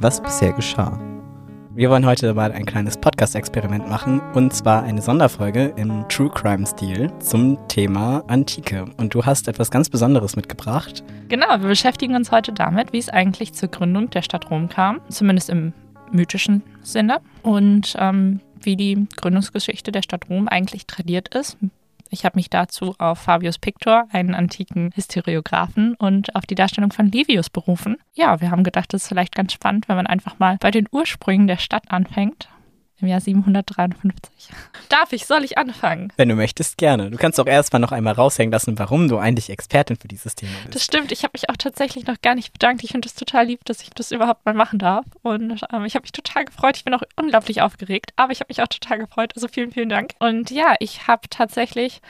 was 0.00 0.22
bisher 0.22 0.52
geschah. 0.52 0.98
Wir 1.76 1.90
wollen 1.90 2.06
heute 2.06 2.34
mal 2.34 2.52
ein 2.52 2.66
kleines 2.66 2.96
Podcast-Experiment 2.96 3.88
machen 3.88 4.20
und 4.32 4.54
zwar 4.54 4.84
eine 4.84 5.02
Sonderfolge 5.02 5.72
im 5.76 6.08
True 6.08 6.30
Crime-Stil 6.30 7.10
zum 7.18 7.58
Thema 7.66 8.22
Antike. 8.28 8.84
Und 8.96 9.12
du 9.12 9.26
hast 9.26 9.48
etwas 9.48 9.72
ganz 9.72 9.88
Besonderes 9.88 10.36
mitgebracht. 10.36 11.02
Genau, 11.28 11.48
wir 11.48 11.68
beschäftigen 11.68 12.14
uns 12.14 12.30
heute 12.30 12.52
damit, 12.52 12.92
wie 12.92 12.98
es 12.98 13.08
eigentlich 13.08 13.54
zur 13.54 13.70
Gründung 13.70 14.08
der 14.10 14.22
Stadt 14.22 14.52
Rom 14.52 14.68
kam, 14.68 15.00
zumindest 15.08 15.50
im 15.50 15.72
mythischen 16.12 16.62
Sinne, 16.82 17.18
und 17.42 17.96
ähm, 17.98 18.40
wie 18.60 18.76
die 18.76 19.08
Gründungsgeschichte 19.16 19.90
der 19.90 20.02
Stadt 20.02 20.30
Rom 20.30 20.46
eigentlich 20.46 20.86
tradiert 20.86 21.34
ist, 21.34 21.58
ich 22.14 22.24
habe 22.24 22.38
mich 22.38 22.48
dazu 22.48 22.94
auf 22.98 23.18
Fabius 23.18 23.58
Pictor, 23.58 24.06
einen 24.12 24.34
antiken 24.34 24.92
Historiographen, 24.94 25.94
und 25.96 26.34
auf 26.36 26.46
die 26.46 26.54
Darstellung 26.54 26.92
von 26.92 27.10
Livius 27.10 27.50
berufen. 27.50 27.96
Ja, 28.14 28.40
wir 28.40 28.50
haben 28.50 28.64
gedacht, 28.64 28.92
das 28.92 29.02
ist 29.02 29.08
vielleicht 29.08 29.34
ganz 29.34 29.52
spannend, 29.52 29.88
wenn 29.88 29.96
man 29.96 30.06
einfach 30.06 30.38
mal 30.38 30.56
bei 30.60 30.70
den 30.70 30.88
Ursprüngen 30.90 31.48
der 31.48 31.58
Stadt 31.58 31.90
anfängt 31.90 32.48
im 33.04 33.10
Jahr 33.10 33.20
753. 33.20 34.48
Darf 34.88 35.12
ich, 35.12 35.26
soll 35.26 35.44
ich 35.44 35.58
anfangen? 35.58 36.12
Wenn 36.16 36.28
du 36.28 36.34
möchtest, 36.34 36.78
gerne. 36.78 37.10
Du 37.10 37.18
kannst 37.18 37.38
auch 37.38 37.46
erstmal 37.46 37.80
noch 37.80 37.92
einmal 37.92 38.14
raushängen 38.14 38.52
lassen, 38.52 38.78
warum 38.78 39.08
du 39.08 39.18
eigentlich 39.18 39.50
Expertin 39.50 39.96
für 39.96 40.08
dieses 40.08 40.34
Thema 40.34 40.52
bist. 40.64 40.74
Das 40.74 40.84
stimmt. 40.84 41.12
Ich 41.12 41.22
habe 41.22 41.32
mich 41.34 41.50
auch 41.50 41.56
tatsächlich 41.56 42.06
noch 42.06 42.20
gar 42.22 42.34
nicht 42.34 42.52
bedankt. 42.52 42.82
Ich 42.82 42.92
finde 42.92 43.06
es 43.06 43.14
total 43.14 43.46
lieb, 43.46 43.64
dass 43.64 43.82
ich 43.82 43.90
das 43.90 44.10
überhaupt 44.10 44.44
mal 44.46 44.54
machen 44.54 44.78
darf. 44.78 45.04
Und 45.22 45.62
ähm, 45.72 45.84
ich 45.84 45.94
habe 45.94 46.02
mich 46.02 46.12
total 46.12 46.44
gefreut. 46.46 46.76
Ich 46.76 46.84
bin 46.84 46.94
auch 46.94 47.02
unglaublich 47.16 47.62
aufgeregt, 47.62 48.12
aber 48.16 48.32
ich 48.32 48.40
habe 48.40 48.48
mich 48.48 48.62
auch 48.62 48.68
total 48.68 48.98
gefreut. 48.98 49.32
Also 49.34 49.48
vielen, 49.48 49.72
vielen 49.72 49.88
Dank. 49.88 50.12
Und 50.18 50.50
ja, 50.50 50.74
ich 50.80 51.06
habe 51.06 51.28
tatsächlich 51.28 52.00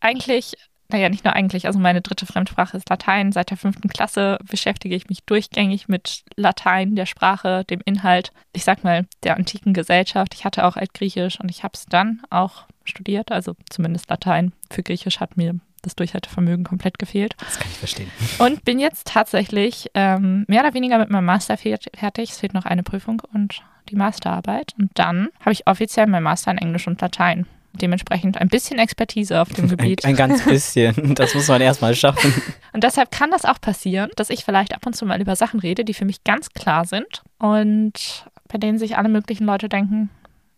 eigentlich 0.00 0.54
naja, 0.90 1.10
nicht 1.10 1.24
nur 1.24 1.34
eigentlich, 1.34 1.66
also 1.66 1.78
meine 1.78 2.00
dritte 2.00 2.24
Fremdsprache 2.24 2.76
ist 2.76 2.88
Latein. 2.88 3.32
Seit 3.32 3.50
der 3.50 3.58
fünften 3.58 3.88
Klasse 3.88 4.38
beschäftige 4.48 4.96
ich 4.96 5.08
mich 5.08 5.22
durchgängig 5.24 5.86
mit 5.86 6.22
Latein, 6.36 6.96
der 6.96 7.04
Sprache, 7.04 7.64
dem 7.64 7.80
Inhalt, 7.84 8.32
ich 8.54 8.64
sag 8.64 8.84
mal, 8.84 9.06
der 9.22 9.36
antiken 9.36 9.74
Gesellschaft. 9.74 10.34
Ich 10.34 10.46
hatte 10.46 10.64
auch 10.64 10.76
Altgriechisch 10.76 11.40
und 11.40 11.50
ich 11.50 11.62
habe 11.62 11.72
es 11.74 11.84
dann 11.84 12.22
auch 12.30 12.64
studiert, 12.84 13.30
also 13.30 13.54
zumindest 13.68 14.08
Latein. 14.08 14.52
Für 14.70 14.82
Griechisch 14.82 15.20
hat 15.20 15.36
mir 15.36 15.60
das 15.82 15.94
Durchhaltevermögen 15.94 16.64
komplett 16.64 16.98
gefehlt. 16.98 17.36
Das 17.38 17.58
kann 17.58 17.70
ich 17.70 17.78
verstehen. 17.78 18.10
Und 18.38 18.64
bin 18.64 18.78
jetzt 18.78 19.06
tatsächlich 19.06 19.90
ähm, 19.94 20.44
mehr 20.48 20.62
oder 20.62 20.74
weniger 20.74 20.98
mit 20.98 21.10
meinem 21.10 21.26
Master 21.26 21.56
fertig. 21.58 22.30
Es 22.30 22.38
fehlt 22.38 22.54
noch 22.54 22.64
eine 22.64 22.82
Prüfung 22.82 23.22
und 23.32 23.62
die 23.90 23.96
Masterarbeit. 23.96 24.74
Und 24.78 24.90
dann 24.94 25.28
habe 25.40 25.52
ich 25.52 25.66
offiziell 25.66 26.06
mein 26.06 26.22
Master 26.22 26.50
in 26.50 26.58
Englisch 26.58 26.88
und 26.88 27.00
Latein 27.00 27.46
dementsprechend 27.72 28.38
ein 28.38 28.48
bisschen 28.48 28.78
Expertise 28.78 29.40
auf 29.40 29.48
dem 29.50 29.68
Gebiet. 29.70 30.04
Ein, 30.04 30.10
ein 30.10 30.16
ganz 30.16 30.44
bisschen. 30.44 31.14
Das 31.14 31.34
muss 31.34 31.48
man 31.48 31.60
erstmal 31.60 31.94
schaffen. 31.94 32.32
Und 32.72 32.84
deshalb 32.84 33.10
kann 33.10 33.30
das 33.30 33.44
auch 33.44 33.60
passieren, 33.60 34.10
dass 34.16 34.30
ich 34.30 34.44
vielleicht 34.44 34.74
ab 34.74 34.86
und 34.86 34.94
zu 34.94 35.06
mal 35.06 35.20
über 35.20 35.36
Sachen 35.36 35.60
rede, 35.60 35.84
die 35.84 35.94
für 35.94 36.04
mich 36.04 36.24
ganz 36.24 36.50
klar 36.50 36.84
sind 36.84 37.22
und 37.38 38.24
bei 38.48 38.58
denen 38.58 38.78
sich 38.78 38.96
alle 38.96 39.08
möglichen 39.08 39.44
Leute 39.44 39.68
denken, 39.68 40.10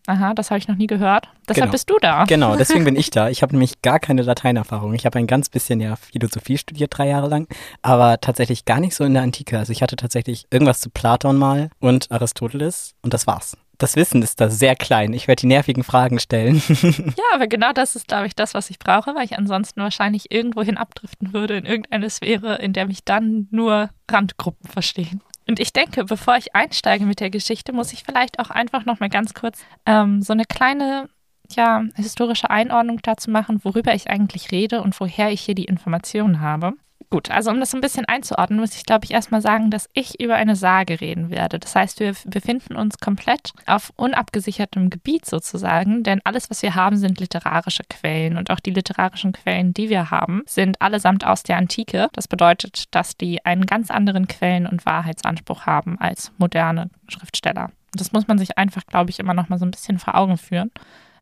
aha, 0.07 0.35
das 0.35 0.51
habe 0.51 0.59
ich 0.59 0.69
noch 0.69 0.77
nie 0.77 0.87
gehört. 0.87 1.29
Deshalb 1.49 1.65
genau. 1.65 1.73
bist 1.73 1.89
du 1.89 1.99
da. 2.01 2.25
Genau, 2.25 2.57
deswegen 2.57 2.85
bin 2.85 2.97
ich 2.97 3.11
da. 3.11 3.29
Ich 3.31 3.43
habe 3.43 3.53
nämlich 3.53 3.81
gar 3.83 4.01
keine 4.01 4.23
Lateinerfahrung. 4.23 4.95
Ich 4.95 5.07
habe 5.07 5.19
ein 5.19 5.27
ganz 5.27 5.49
bisschen 5.49 5.81
ja 5.81 5.97
Philosophie 5.97 6.59
studiert, 6.59 6.97
drei 6.97 7.09
Jahre 7.09 7.29
lang, 7.29 7.47
aber 7.83 8.21
tatsächlich 8.21 8.65
gar 8.65 8.81
nicht 8.81 8.95
so 8.95 9.05
in 9.05 9.15
der 9.15 9.23
Antike. 9.23 9.59
Also 9.59 9.73
ich 9.73 9.83
hatte 9.83 9.97
tatsächlich 9.97 10.47
irgendwas 10.51 10.81
zu 10.81 10.91
Platon 10.91 11.37
mal 11.37 11.71
und 11.79 12.11
Aristoteles 12.11 12.95
und 13.03 13.15
das 13.15 13.27
war's 13.27 13.57
das 13.81 13.97
Wissen 13.97 14.23
ist 14.23 14.41
da 14.41 14.51
sehr 14.51 14.77
klein. 14.77 15.13
Ich 15.13 15.27
werde 15.27 15.41
die 15.41 15.47
nervigen 15.47 15.83
Fragen 15.83 16.19
stellen. 16.19 16.63
ja, 16.83 17.25
aber 17.35 17.47
genau 17.47 17.73
das 17.73 17.97
ist, 17.97 18.09
glaube 18.09 18.27
ich, 18.27 18.35
das, 18.35 18.55
was 18.55 18.71
ich 18.71 18.79
brauche, 18.79 19.15
weil 19.15 19.25
ich 19.25 19.39
ansonsten 19.39 19.81
wahrscheinlich 19.81 20.31
irgendwohin 20.31 20.77
abdriften 20.77 21.33
würde 21.33 21.57
in 21.57 21.65
irgendeine 21.65 22.11
Sphäre, 22.11 22.57
in 22.57 22.73
der 22.73 22.87
mich 22.87 23.05
dann 23.05 23.49
nur 23.51 23.91
Randgruppen 24.11 24.69
verstehen. 24.69 25.23
Und 25.49 25.59
ich 25.59 25.73
denke, 25.73 26.05
bevor 26.05 26.37
ich 26.37 26.55
einsteige 26.55 27.07
mit 27.07 27.21
der 27.21 27.31
Geschichte, 27.31 27.73
muss 27.73 27.93
ich 27.93 28.05
vielleicht 28.05 28.39
auch 28.39 28.51
einfach 28.51 28.85
noch 28.85 29.01
mal 29.01 29.09
ganz 29.09 29.35
kurz 29.35 29.61
ähm, 29.87 30.23
so 30.23 30.33
eine 30.33 30.45
kleine 30.45 31.09
ja, 31.57 31.83
historische 31.95 32.51
Einordnung 32.51 33.01
dazu 33.03 33.31
machen, 33.31 33.61
worüber 33.65 33.95
ich 33.95 34.11
eigentlich 34.11 34.53
rede 34.53 34.83
und 34.83 34.99
woher 35.01 35.33
ich 35.33 35.41
hier 35.41 35.55
die 35.55 35.65
Informationen 35.65 36.41
habe. 36.41 36.75
Gut, 37.13 37.29
also 37.29 37.51
um 37.51 37.59
das 37.59 37.75
ein 37.75 37.81
bisschen 37.81 38.05
einzuordnen, 38.05 38.61
muss 38.61 38.77
ich, 38.77 38.85
glaube 38.85 39.05
ich, 39.05 39.11
erstmal 39.11 39.43
sagen, 39.43 39.73
dass 39.73 39.89
ich 39.95 40.21
über 40.21 40.37
eine 40.37 40.55
Sage 40.55 41.01
reden 41.01 41.29
werde. 41.29 41.59
Das 41.59 41.75
heißt, 41.75 41.99
wir 41.99 42.15
befinden 42.25 42.77
uns 42.77 42.99
komplett 42.99 43.51
auf 43.67 43.93
unabgesichertem 43.97 44.91
Gebiet 44.91 45.27
sozusagen, 45.27 46.05
denn 46.05 46.21
alles, 46.23 46.49
was 46.51 46.63
wir 46.63 46.77
haben, 46.77 46.97
sind 46.97 47.19
literarische 47.19 47.83
Quellen. 47.91 48.37
Und 48.37 48.53
auch 48.53 48.61
die 48.61 48.71
literarischen 48.71 49.33
Quellen, 49.33 49.75
die 49.75 49.89
wir 49.89 50.13
haben, 50.13 50.45
sind 50.47 50.81
allesamt 50.81 51.27
aus 51.27 51.43
der 51.43 51.57
Antike. 51.57 52.07
Das 52.13 52.29
bedeutet, 52.29 52.85
dass 52.95 53.17
die 53.17 53.45
einen 53.45 53.67
ganz 53.67 53.91
anderen 53.91 54.29
Quellen- 54.29 54.69
und 54.69 54.87
Wahrheitsanspruch 54.87 55.67
haben 55.67 55.99
als 55.99 56.31
moderne 56.39 56.91
Schriftsteller. 57.09 57.73
Das 57.93 58.13
muss 58.13 58.29
man 58.29 58.39
sich 58.39 58.57
einfach, 58.57 58.87
glaube 58.87 59.11
ich, 59.11 59.19
immer 59.19 59.35
noch 59.35 59.49
mal 59.49 59.59
so 59.59 59.65
ein 59.65 59.73
bisschen 59.73 59.99
vor 59.99 60.15
Augen 60.15 60.39
führen. 60.39 60.71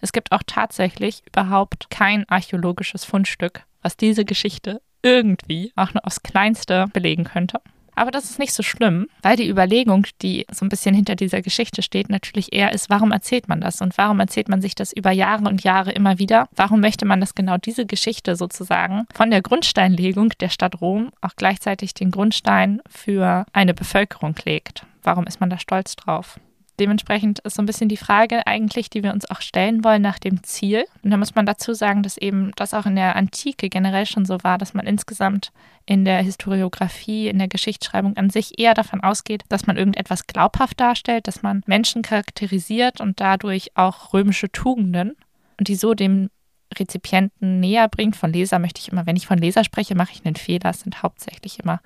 Es 0.03 0.13
gibt 0.13 0.33
auch 0.33 0.43
tatsächlich 0.47 1.23
überhaupt 1.27 1.89
kein 1.89 2.29
archäologisches 2.29 3.07
Fundstück, 3.07 3.63
was 3.81 3.97
diese 3.97 4.27
Geschichte 4.27 4.83
irgendwie 5.09 5.73
auch 5.77 5.95
nur 5.95 6.07
aufs 6.07 6.23
Kleinste 6.23 6.87
belegen 6.93 7.25
könnte. 7.25 7.61
Aber 7.99 8.13
das 8.13 8.31
ist 8.31 8.39
nicht 8.39 8.53
so 8.53 8.63
schlimm, 8.63 9.09
weil 9.23 9.37
die 9.37 9.49
Überlegung, 9.49 10.07
die 10.23 10.47
so 10.53 10.65
ein 10.65 10.69
bisschen 10.69 10.95
hinter 10.95 11.17
dieser 11.17 11.43
Geschichte 11.43 11.83
steht, 11.83 12.09
natürlich 12.11 12.53
eher 12.53 12.73
ist, 12.73 12.91
warum 12.91 13.11
erzählt 13.11 13.49
man 13.49 13.61
das 13.61 13.81
und 13.81 13.99
warum 13.99 14.21
erzählt 14.21 14.49
man 14.49 14.63
sich 14.63 14.77
das 14.77 14.93
über 14.93 15.11
Jahre 15.11 15.49
und 15.49 15.65
Jahre 15.65 15.91
immer 15.91 16.21
wieder? 16.21 16.49
Warum 16.55 16.79
möchte 16.79 17.07
man, 17.07 17.19
dass 17.19 17.35
genau 17.35 17.57
diese 17.57 17.87
Geschichte 17.87 18.37
sozusagen 18.37 19.07
von 19.13 19.31
der 19.31 19.43
Grundsteinlegung 19.43 20.29
der 20.41 20.49
Stadt 20.49 20.81
Rom 20.81 21.11
auch 21.21 21.35
gleichzeitig 21.35 21.93
den 21.93 22.13
Grundstein 22.13 22.81
für 22.89 23.47
eine 23.53 23.75
Bevölkerung 23.75 24.37
legt? 24.45 24.87
Warum 25.03 25.27
ist 25.27 25.41
man 25.41 25.51
da 25.51 25.59
stolz 25.59 25.97
drauf? 25.97 26.39
Dementsprechend 26.79 27.41
ist 27.41 27.57
so 27.57 27.63
ein 27.63 27.67
bisschen 27.67 27.89
die 27.89 27.97
Frage 27.97 28.47
eigentlich, 28.47 28.89
die 28.89 29.03
wir 29.03 29.13
uns 29.13 29.29
auch 29.29 29.41
stellen 29.41 29.83
wollen 29.83 30.03
nach 30.03 30.19
dem 30.19 30.43
Ziel. 30.45 30.85
Und 31.03 31.11
da 31.11 31.17
muss 31.17 31.35
man 31.35 31.45
dazu 31.45 31.75
sagen, 31.75 32.03
dass 32.03 32.17
eben 32.17 32.53
das 32.55 32.73
auch 32.73 32.87
in 32.87 32.95
der 32.95 33.17
Antike 33.17 33.69
generell 33.69 34.07
schon 34.07 34.25
so 34.25 34.39
war, 34.45 34.59
dass 34.59 34.75
man 34.75 34.87
insgesamt 34.87 35.51
in 35.87 36.05
der 36.05 36.23
Historiografie, 36.23 37.29
in 37.29 37.39
der 37.39 37.49
Geschichtsschreibung 37.49 38.17
an 38.17 38.31
sich 38.31 38.59
eher 38.59 38.75
davon 38.75 39.01
ausgeht, 39.01 39.43
dass 39.49 39.67
man 39.67 39.77
irgendetwas 39.77 40.27
glaubhaft 40.27 40.79
darstellt, 40.79 41.27
dass 41.27 41.43
man 41.43 41.63
Menschen 41.67 42.03
charakterisiert 42.03 43.01
und 43.01 43.21
dadurch 43.21 43.77
auch 43.77 44.13
römische 44.13 44.53
Tugenden 44.53 45.17
und 45.59 45.69
die 45.69 45.75
so 45.75 45.95
dem 45.95 46.31
Rezipienten 46.79 47.59
näher 47.61 47.89
bringt. 47.89 48.15
Von 48.15 48.33
Leser 48.33 48.59
möchte 48.59 48.81
ich 48.81 48.93
immer, 48.93 49.07
wenn 49.07 49.17
ich 49.17 49.27
von 49.27 49.39
Leser 49.39 49.65
spreche, 49.65 49.95
mache 49.95 50.13
ich 50.13 50.25
einen 50.25 50.37
Fehler. 50.37 50.71
Es 50.71 50.81
sind 50.81 51.03
hauptsächlich 51.03 51.59
immer 51.59 51.81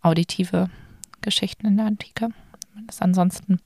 auditive 0.00 0.70
Geschichten 1.20 1.66
in 1.66 1.76
der 1.76 1.86
Antike. 1.86 2.28
Das 2.86 3.02
ansonsten 3.02 3.60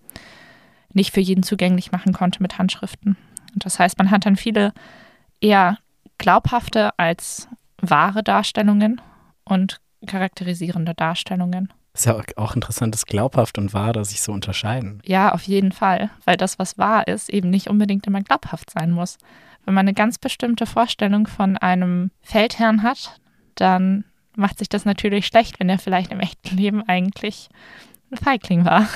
nicht 0.94 1.12
für 1.12 1.20
jeden 1.20 1.42
zugänglich 1.42 1.92
machen 1.92 2.12
konnte 2.12 2.42
mit 2.42 2.58
Handschriften. 2.58 3.16
Und 3.54 3.64
das 3.64 3.78
heißt, 3.78 3.98
man 3.98 4.10
hat 4.10 4.26
dann 4.26 4.36
viele 4.36 4.72
eher 5.41 5.78
glaubhafte 6.19 6.98
als 6.98 7.48
wahre 7.78 8.22
Darstellungen 8.22 9.00
und 9.44 9.80
charakterisierende 10.06 10.94
Darstellungen. 10.94 11.72
Ist 11.94 12.06
ja 12.06 12.19
auch 12.36 12.54
interessant, 12.54 12.94
dass 12.94 13.04
glaubhaft 13.04 13.58
und 13.58 13.75
wahr, 13.75 13.92
dass 13.92 14.10
sich 14.10 14.22
so 14.22 14.32
unterscheiden. 14.32 15.03
Ja, 15.04 15.32
auf 15.32 15.42
jeden 15.42 15.72
Fall, 15.72 16.10
weil 16.25 16.36
das, 16.38 16.58
was 16.58 16.78
wahr 16.78 17.06
ist, 17.06 17.28
eben 17.28 17.50
nicht 17.50 17.69
unbedingt 17.69 18.06
immer 18.06 18.22
glaubhaft 18.22 18.70
sein 18.70 18.92
muss. 18.92 19.19
Wenn 19.64 19.74
man 19.74 19.86
eine 19.86 19.94
ganz 19.94 20.19
bestimmte 20.19 20.64
Vorstellung 20.64 21.26
von 21.26 21.59
einem 21.59 22.10
Feldherrn 22.22 22.82
hat, 22.82 23.20
dann 23.54 24.04
macht 24.34 24.59
sich 24.59 24.70
das 24.70 24.86
natürlich 24.86 25.26
schlecht, 25.26 25.60
wenn 25.60 25.69
er 25.69 25.78
vielleicht 25.78 26.12
im 26.12 26.20
echten 26.20 26.56
Leben 26.56 26.82
eigentlich 26.88 27.50
ein 28.10 28.16
Feigling 28.16 28.64
war. 28.64 28.88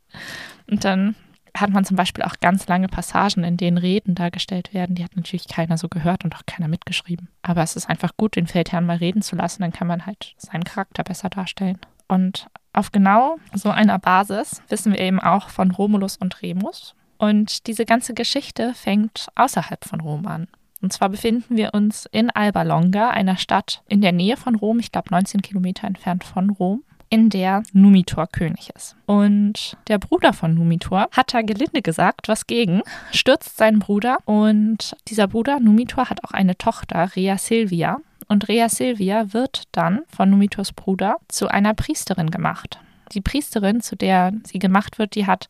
Und 0.70 0.84
dann 0.84 1.14
hat 1.56 1.70
man 1.70 1.84
zum 1.84 1.96
Beispiel 1.96 2.24
auch 2.24 2.40
ganz 2.40 2.66
lange 2.66 2.88
Passagen, 2.88 3.44
in 3.44 3.56
denen 3.56 3.78
Reden 3.78 4.14
dargestellt 4.14 4.74
werden. 4.74 4.96
Die 4.96 5.04
hat 5.04 5.16
natürlich 5.16 5.46
keiner 5.46 5.78
so 5.78 5.88
gehört 5.88 6.24
und 6.24 6.34
auch 6.34 6.46
keiner 6.46 6.68
mitgeschrieben. 6.68 7.28
Aber 7.42 7.62
es 7.62 7.76
ist 7.76 7.88
einfach 7.88 8.16
gut, 8.16 8.36
den 8.36 8.46
Feldherrn 8.46 8.86
mal 8.86 8.96
reden 8.96 9.22
zu 9.22 9.36
lassen, 9.36 9.62
dann 9.62 9.72
kann 9.72 9.86
man 9.86 10.04
halt 10.04 10.34
seinen 10.36 10.64
Charakter 10.64 11.04
besser 11.04 11.30
darstellen. 11.30 11.78
Und 12.08 12.48
auf 12.72 12.90
genau 12.90 13.38
so 13.54 13.70
einer 13.70 13.98
Basis 13.98 14.62
wissen 14.68 14.92
wir 14.92 15.00
eben 15.00 15.20
auch 15.20 15.48
von 15.48 15.70
Romulus 15.70 16.16
und 16.16 16.42
Remus. 16.42 16.94
Und 17.18 17.68
diese 17.68 17.84
ganze 17.84 18.14
Geschichte 18.14 18.74
fängt 18.74 19.28
außerhalb 19.36 19.84
von 19.84 20.00
Rom 20.00 20.26
an. 20.26 20.48
Und 20.82 20.92
zwar 20.92 21.08
befinden 21.08 21.56
wir 21.56 21.72
uns 21.72 22.06
in 22.10 22.30
Alba 22.30 22.62
Longa, 22.62 23.10
einer 23.10 23.36
Stadt 23.36 23.82
in 23.88 24.02
der 24.02 24.12
Nähe 24.12 24.36
von 24.36 24.54
Rom, 24.56 24.80
ich 24.80 24.92
glaube 24.92 25.10
19 25.10 25.40
Kilometer 25.40 25.86
entfernt 25.86 26.24
von 26.24 26.50
Rom 26.50 26.82
in 27.08 27.30
der 27.30 27.62
Numitor 27.72 28.26
König 28.26 28.70
ist. 28.74 28.96
Und 29.06 29.76
der 29.88 29.98
Bruder 29.98 30.32
von 30.32 30.54
Numitor 30.54 31.08
hat 31.12 31.34
da 31.34 31.42
gelinde 31.42 31.82
gesagt, 31.82 32.28
was 32.28 32.46
gegen, 32.46 32.82
stürzt 33.12 33.56
seinen 33.56 33.78
Bruder 33.78 34.18
und 34.24 34.96
dieser 35.08 35.28
Bruder 35.28 35.60
Numitor 35.60 36.10
hat 36.10 36.24
auch 36.24 36.32
eine 36.32 36.56
Tochter, 36.56 37.10
Rea 37.16 37.38
Silvia. 37.38 37.98
Und 38.26 38.48
Rea 38.48 38.68
Silvia 38.68 39.32
wird 39.32 39.64
dann 39.72 40.02
von 40.08 40.30
Numitors 40.30 40.72
Bruder 40.72 41.16
zu 41.28 41.48
einer 41.48 41.74
Priesterin 41.74 42.30
gemacht. 42.30 42.78
Die 43.12 43.20
Priesterin, 43.20 43.80
zu 43.80 43.96
der 43.96 44.32
sie 44.44 44.58
gemacht 44.58 44.98
wird, 44.98 45.14
die 45.14 45.26
hat 45.26 45.48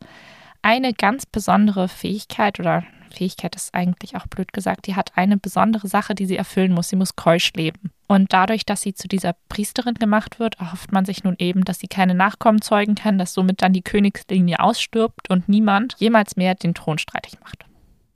eine 0.63 0.93
ganz 0.95 1.27
besondere 1.27 1.89
Fähigkeit 1.89 2.59
oder 2.59 2.85
Fähigkeit 3.15 3.57
ist 3.57 3.75
eigentlich 3.75 4.17
auch 4.17 4.27
blöd 4.27 4.53
gesagt, 4.53 4.87
die 4.87 4.97
hat 4.97 5.13
eine 5.17 5.37
besondere 5.37 5.89
Sache, 5.89 6.15
die 6.15 6.27
sie 6.27 6.37
erfüllen 6.37 6.73
muss. 6.73 6.89
Sie 6.89 6.97
muss 6.97 7.17
keusch 7.17 7.53
leben. 7.55 7.91
Und 8.07 8.33
dadurch, 8.33 8.67
dass 8.67 8.83
sie 8.83 8.95
zu 8.95 9.09
dieser 9.09 9.35
Priesterin 9.49 9.95
gemacht 9.95 10.39
wird, 10.39 10.61
erhofft 10.61 10.93
man 10.93 11.05
sich 11.05 11.25
nun 11.25 11.37
eben, 11.39 11.65
dass 11.65 11.79
sie 11.79 11.89
keine 11.89 12.15
Nachkommen 12.15 12.61
zeugen 12.61 12.95
kann, 12.95 13.19
dass 13.19 13.33
somit 13.35 13.63
dann 13.63 13.73
die 13.73 13.83
Königslinie 13.83 14.61
ausstirbt 14.61 15.31
und 15.31 15.49
niemand 15.49 15.95
jemals 15.99 16.37
mehr 16.37 16.55
den 16.55 16.75
Thron 16.75 16.99
streitig 16.99 17.41
macht. 17.41 17.65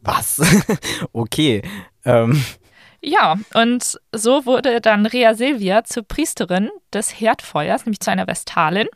Was? 0.00 0.40
okay. 1.12 1.62
Ähm. 2.04 2.44
Ja, 3.00 3.36
und 3.54 3.98
so 4.12 4.44
wurde 4.44 4.80
dann 4.80 5.06
Rea 5.06 5.34
Silvia 5.34 5.84
zur 5.84 6.02
Priesterin 6.02 6.70
des 6.92 7.20
Herdfeuers, 7.20 7.86
nämlich 7.86 8.00
zu 8.00 8.10
einer 8.10 8.26
Vestalin. 8.26 8.88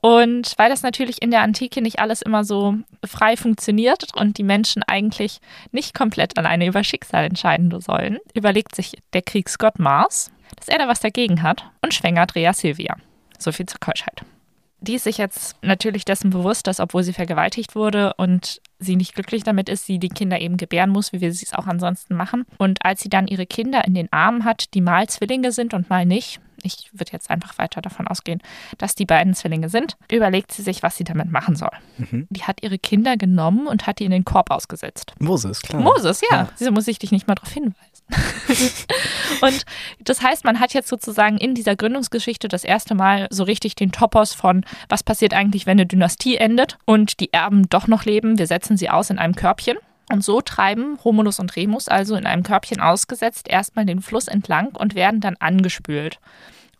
Und 0.00 0.54
weil 0.56 0.70
das 0.70 0.82
natürlich 0.82 1.20
in 1.20 1.30
der 1.30 1.42
Antike 1.42 1.82
nicht 1.82 1.98
alles 1.98 2.22
immer 2.22 2.44
so 2.44 2.76
frei 3.04 3.36
funktioniert 3.36 4.06
und 4.16 4.38
die 4.38 4.42
Menschen 4.42 4.82
eigentlich 4.82 5.40
nicht 5.72 5.94
komplett 5.94 6.38
alleine 6.38 6.66
über 6.66 6.84
Schicksal 6.84 7.24
entscheiden 7.24 7.78
sollen, 7.80 8.18
überlegt 8.34 8.74
sich 8.74 8.96
der 9.12 9.22
Kriegsgott 9.22 9.78
Mars, 9.78 10.30
dass 10.56 10.68
er 10.68 10.78
da 10.78 10.88
was 10.88 11.00
dagegen 11.00 11.42
hat 11.42 11.64
und 11.82 11.94
schwängert 11.94 12.34
Rea 12.34 12.52
Silvia. 12.52 12.96
So 13.38 13.52
viel 13.52 13.66
zur 13.66 13.80
Keuschheit. 13.80 14.22
Die 14.82 14.94
ist 14.94 15.04
sich 15.04 15.18
jetzt 15.18 15.56
natürlich 15.62 16.06
dessen 16.06 16.30
bewusst, 16.30 16.66
dass 16.66 16.80
obwohl 16.80 17.02
sie 17.02 17.12
vergewaltigt 17.12 17.74
wurde 17.74 18.14
und 18.14 18.62
sie 18.78 18.96
nicht 18.96 19.14
glücklich 19.14 19.42
damit 19.42 19.68
ist, 19.68 19.84
sie 19.84 19.98
die 19.98 20.08
Kinder 20.08 20.40
eben 20.40 20.56
gebären 20.56 20.88
muss, 20.88 21.12
wie 21.12 21.20
wir 21.20 21.34
sie 21.34 21.44
es 21.44 21.52
auch 21.52 21.66
ansonsten 21.66 22.14
machen. 22.14 22.46
Und 22.56 22.82
als 22.82 23.02
sie 23.02 23.10
dann 23.10 23.26
ihre 23.26 23.44
Kinder 23.44 23.84
in 23.86 23.94
den 23.94 24.10
Armen 24.10 24.46
hat, 24.46 24.72
die 24.72 24.80
mal 24.80 25.06
Zwillinge 25.06 25.52
sind 25.52 25.74
und 25.74 25.90
mal 25.90 26.06
nicht, 26.06 26.40
ich 26.62 26.90
würde 26.92 27.12
jetzt 27.12 27.30
einfach 27.30 27.58
weiter 27.58 27.80
davon 27.80 28.06
ausgehen, 28.06 28.40
dass 28.78 28.94
die 28.94 29.06
beiden 29.06 29.34
Zwillinge 29.34 29.68
sind, 29.68 29.96
überlegt 30.10 30.52
sie 30.52 30.62
sich, 30.62 30.82
was 30.82 30.96
sie 30.96 31.04
damit 31.04 31.30
machen 31.30 31.56
soll. 31.56 31.70
Mhm. 31.98 32.26
Die 32.30 32.44
hat 32.44 32.62
ihre 32.62 32.78
Kinder 32.78 33.16
genommen 33.16 33.66
und 33.66 33.86
hat 33.86 33.98
die 33.98 34.04
in 34.04 34.10
den 34.10 34.24
Korb 34.24 34.50
ausgesetzt. 34.50 35.12
Moses, 35.18 35.62
klar. 35.62 35.82
Moses, 35.82 36.20
ja. 36.30 36.36
ja. 36.36 36.48
Wieso 36.58 36.72
muss 36.72 36.88
ich 36.88 36.98
dich 36.98 37.12
nicht 37.12 37.26
mal 37.26 37.34
darauf 37.34 37.52
hinweisen? 37.52 37.76
und 39.40 39.64
das 40.00 40.22
heißt, 40.22 40.44
man 40.44 40.60
hat 40.60 40.74
jetzt 40.74 40.88
sozusagen 40.88 41.38
in 41.38 41.54
dieser 41.54 41.76
Gründungsgeschichte 41.76 42.48
das 42.48 42.64
erste 42.64 42.94
Mal 42.94 43.28
so 43.30 43.44
richtig 43.44 43.76
den 43.76 43.92
Topos 43.92 44.34
von, 44.34 44.64
was 44.88 45.02
passiert 45.02 45.34
eigentlich, 45.34 45.66
wenn 45.66 45.78
eine 45.78 45.86
Dynastie 45.86 46.36
endet 46.36 46.78
und 46.84 47.20
die 47.20 47.32
Erben 47.32 47.68
doch 47.68 47.86
noch 47.86 48.04
leben. 48.04 48.38
Wir 48.38 48.46
setzen 48.46 48.76
sie 48.76 48.90
aus 48.90 49.10
in 49.10 49.18
einem 49.18 49.34
Körbchen. 49.34 49.76
Und 50.10 50.24
so 50.24 50.40
treiben 50.40 50.96
Romulus 50.96 51.38
und 51.38 51.54
Remus 51.54 51.88
also 51.88 52.16
in 52.16 52.26
einem 52.26 52.42
Körbchen 52.42 52.80
ausgesetzt 52.80 53.48
erstmal 53.48 53.86
den 53.86 54.02
Fluss 54.02 54.26
entlang 54.26 54.74
und 54.76 54.94
werden 54.94 55.20
dann 55.20 55.36
angespült 55.38 56.18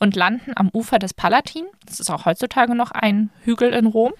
und 0.00 0.16
landen 0.16 0.52
am 0.56 0.68
Ufer 0.72 0.98
des 0.98 1.14
Palatin. 1.14 1.66
Das 1.86 2.00
ist 2.00 2.10
auch 2.10 2.24
heutzutage 2.24 2.74
noch 2.74 2.90
ein 2.90 3.30
Hügel 3.44 3.72
in 3.72 3.86
Rom. 3.86 4.12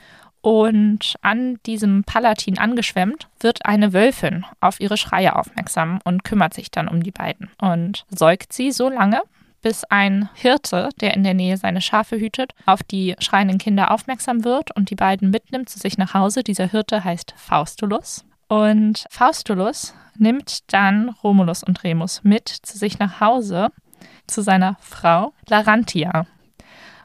Und 0.42 1.16
an 1.20 1.58
diesem 1.66 2.04
Palatin 2.04 2.56
angeschwemmt 2.58 3.28
wird 3.40 3.66
eine 3.66 3.92
Wölfin 3.92 4.46
auf 4.60 4.80
ihre 4.80 4.96
Schreie 4.96 5.36
aufmerksam 5.36 5.98
und 6.04 6.24
kümmert 6.24 6.54
sich 6.54 6.70
dann 6.70 6.88
um 6.88 7.02
die 7.02 7.10
beiden 7.10 7.50
und 7.60 8.06
säugt 8.08 8.52
sie 8.52 8.72
so 8.72 8.88
lange, 8.88 9.20
bis 9.60 9.84
ein 9.84 10.30
Hirte, 10.34 10.88
der 11.00 11.14
in 11.14 11.24
der 11.24 11.34
Nähe 11.34 11.58
seine 11.58 11.82
Schafe 11.82 12.18
hütet, 12.18 12.54
auf 12.64 12.82
die 12.82 13.16
schreienden 13.18 13.58
Kinder 13.58 13.90
aufmerksam 13.90 14.44
wird 14.44 14.74
und 14.74 14.88
die 14.88 14.94
beiden 14.94 15.30
mitnimmt 15.30 15.68
zu 15.68 15.78
sich 15.78 15.98
nach 15.98 16.14
Hause. 16.14 16.42
Dieser 16.42 16.66
Hirte 16.66 17.04
heißt 17.04 17.34
Faustulus. 17.36 18.24
Und 18.50 19.06
Faustulus 19.10 19.94
nimmt 20.18 20.72
dann 20.72 21.10
Romulus 21.22 21.62
und 21.62 21.84
Remus 21.84 22.24
mit 22.24 22.48
zu 22.48 22.76
sich 22.76 22.98
nach 22.98 23.20
Hause, 23.20 23.68
zu 24.26 24.42
seiner 24.42 24.76
Frau 24.80 25.32
Larantia. 25.48 26.26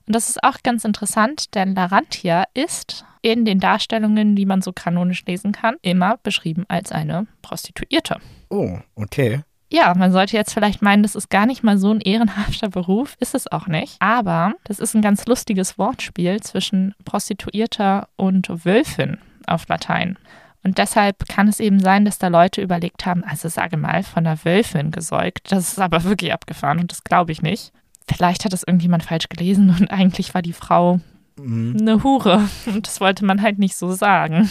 Und 0.07 0.15
das 0.15 0.29
ist 0.29 0.43
auch 0.43 0.57
ganz 0.63 0.85
interessant, 0.85 1.53
denn 1.53 1.75
Larantia 1.75 2.45
ist 2.55 3.05
in 3.21 3.45
den 3.45 3.59
Darstellungen, 3.59 4.35
die 4.35 4.47
man 4.47 4.63
so 4.63 4.73
kanonisch 4.73 5.23
lesen 5.27 5.51
kann, 5.51 5.75
immer 5.83 6.17
beschrieben 6.23 6.65
als 6.67 6.91
eine 6.91 7.27
Prostituierte. 7.43 8.17
Oh, 8.49 8.79
okay. 8.95 9.41
Ja, 9.71 9.93
man 9.95 10.11
sollte 10.11 10.37
jetzt 10.37 10.53
vielleicht 10.53 10.81
meinen, 10.81 11.03
das 11.03 11.13
ist 11.13 11.29
gar 11.29 11.45
nicht 11.45 11.63
mal 11.63 11.77
so 11.77 11.91
ein 11.91 12.01
ehrenhafter 12.01 12.69
Beruf, 12.69 13.17
ist 13.19 13.35
es 13.35 13.51
auch 13.51 13.67
nicht. 13.67 13.97
Aber 13.99 14.53
das 14.63 14.79
ist 14.79 14.95
ein 14.95 15.03
ganz 15.03 15.27
lustiges 15.27 15.77
Wortspiel 15.77 16.41
zwischen 16.41 16.95
Prostituierter 17.05 18.07
und 18.15 18.65
Wölfin 18.65 19.19
auf 19.45 19.67
Latein. 19.67 20.17
Und 20.65 20.79
deshalb 20.79 21.27
kann 21.27 21.47
es 21.47 21.59
eben 21.59 21.79
sein, 21.79 22.05
dass 22.05 22.17
da 22.17 22.27
Leute 22.27 22.59
überlegt 22.59 23.05
haben, 23.05 23.23
also 23.23 23.49
sage 23.49 23.77
mal, 23.77 24.01
von 24.01 24.25
einer 24.25 24.43
Wölfin 24.43 24.89
gesäugt. 24.89 25.51
Das 25.51 25.73
ist 25.73 25.79
aber 25.79 26.03
wirklich 26.03 26.33
abgefahren 26.33 26.79
und 26.79 26.91
das 26.91 27.03
glaube 27.03 27.31
ich 27.31 27.43
nicht. 27.43 27.71
Vielleicht 28.11 28.43
hat 28.43 28.51
das 28.51 28.63
irgendjemand 28.63 29.03
falsch 29.03 29.29
gelesen 29.29 29.69
und 29.69 29.91
eigentlich 29.91 30.33
war 30.33 30.41
die 30.41 30.53
Frau 30.53 30.99
mhm. 31.37 31.77
eine 31.79 32.03
Hure. 32.03 32.49
Und 32.65 32.87
das 32.87 32.99
wollte 32.99 33.25
man 33.25 33.43
halt 33.43 33.59
nicht 33.59 33.75
so 33.75 33.91
sagen. 33.91 34.49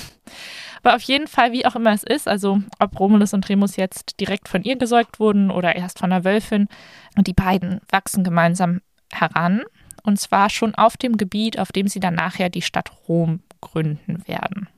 Aber 0.84 0.94
auf 0.94 1.02
jeden 1.02 1.26
Fall, 1.26 1.50
wie 1.50 1.66
auch 1.66 1.75
immer 1.75 1.93
es 1.93 2.05
ist, 2.05 2.28
also 2.28 2.61
ob 2.78 3.00
Romulus 3.00 3.34
und 3.34 3.49
Remus 3.49 3.75
jetzt 3.75 4.20
direkt 4.20 4.49
von 4.49 4.62
ihr 4.62 4.76
gesäugt 4.76 5.19
wurden 5.19 5.50
oder 5.50 5.75
erst 5.75 5.99
von 5.99 6.12
einer 6.12 6.22
Wölfin, 6.22 6.69
und 7.16 7.26
die 7.26 7.32
beiden 7.32 7.81
wachsen 7.90 8.22
gemeinsam 8.22 8.82
heran. 9.12 9.62
Und 10.05 10.20
zwar 10.20 10.49
schon 10.49 10.76
auf 10.76 10.96
dem 10.96 11.16
Gebiet, 11.16 11.58
auf 11.58 11.72
dem 11.72 11.88
sie 11.88 11.99
dann 11.99 12.14
nachher 12.14 12.50
die 12.50 12.62
Stadt 12.62 12.93
Rom 13.08 13.40
gründen 13.61 14.22
werden. 14.28 14.69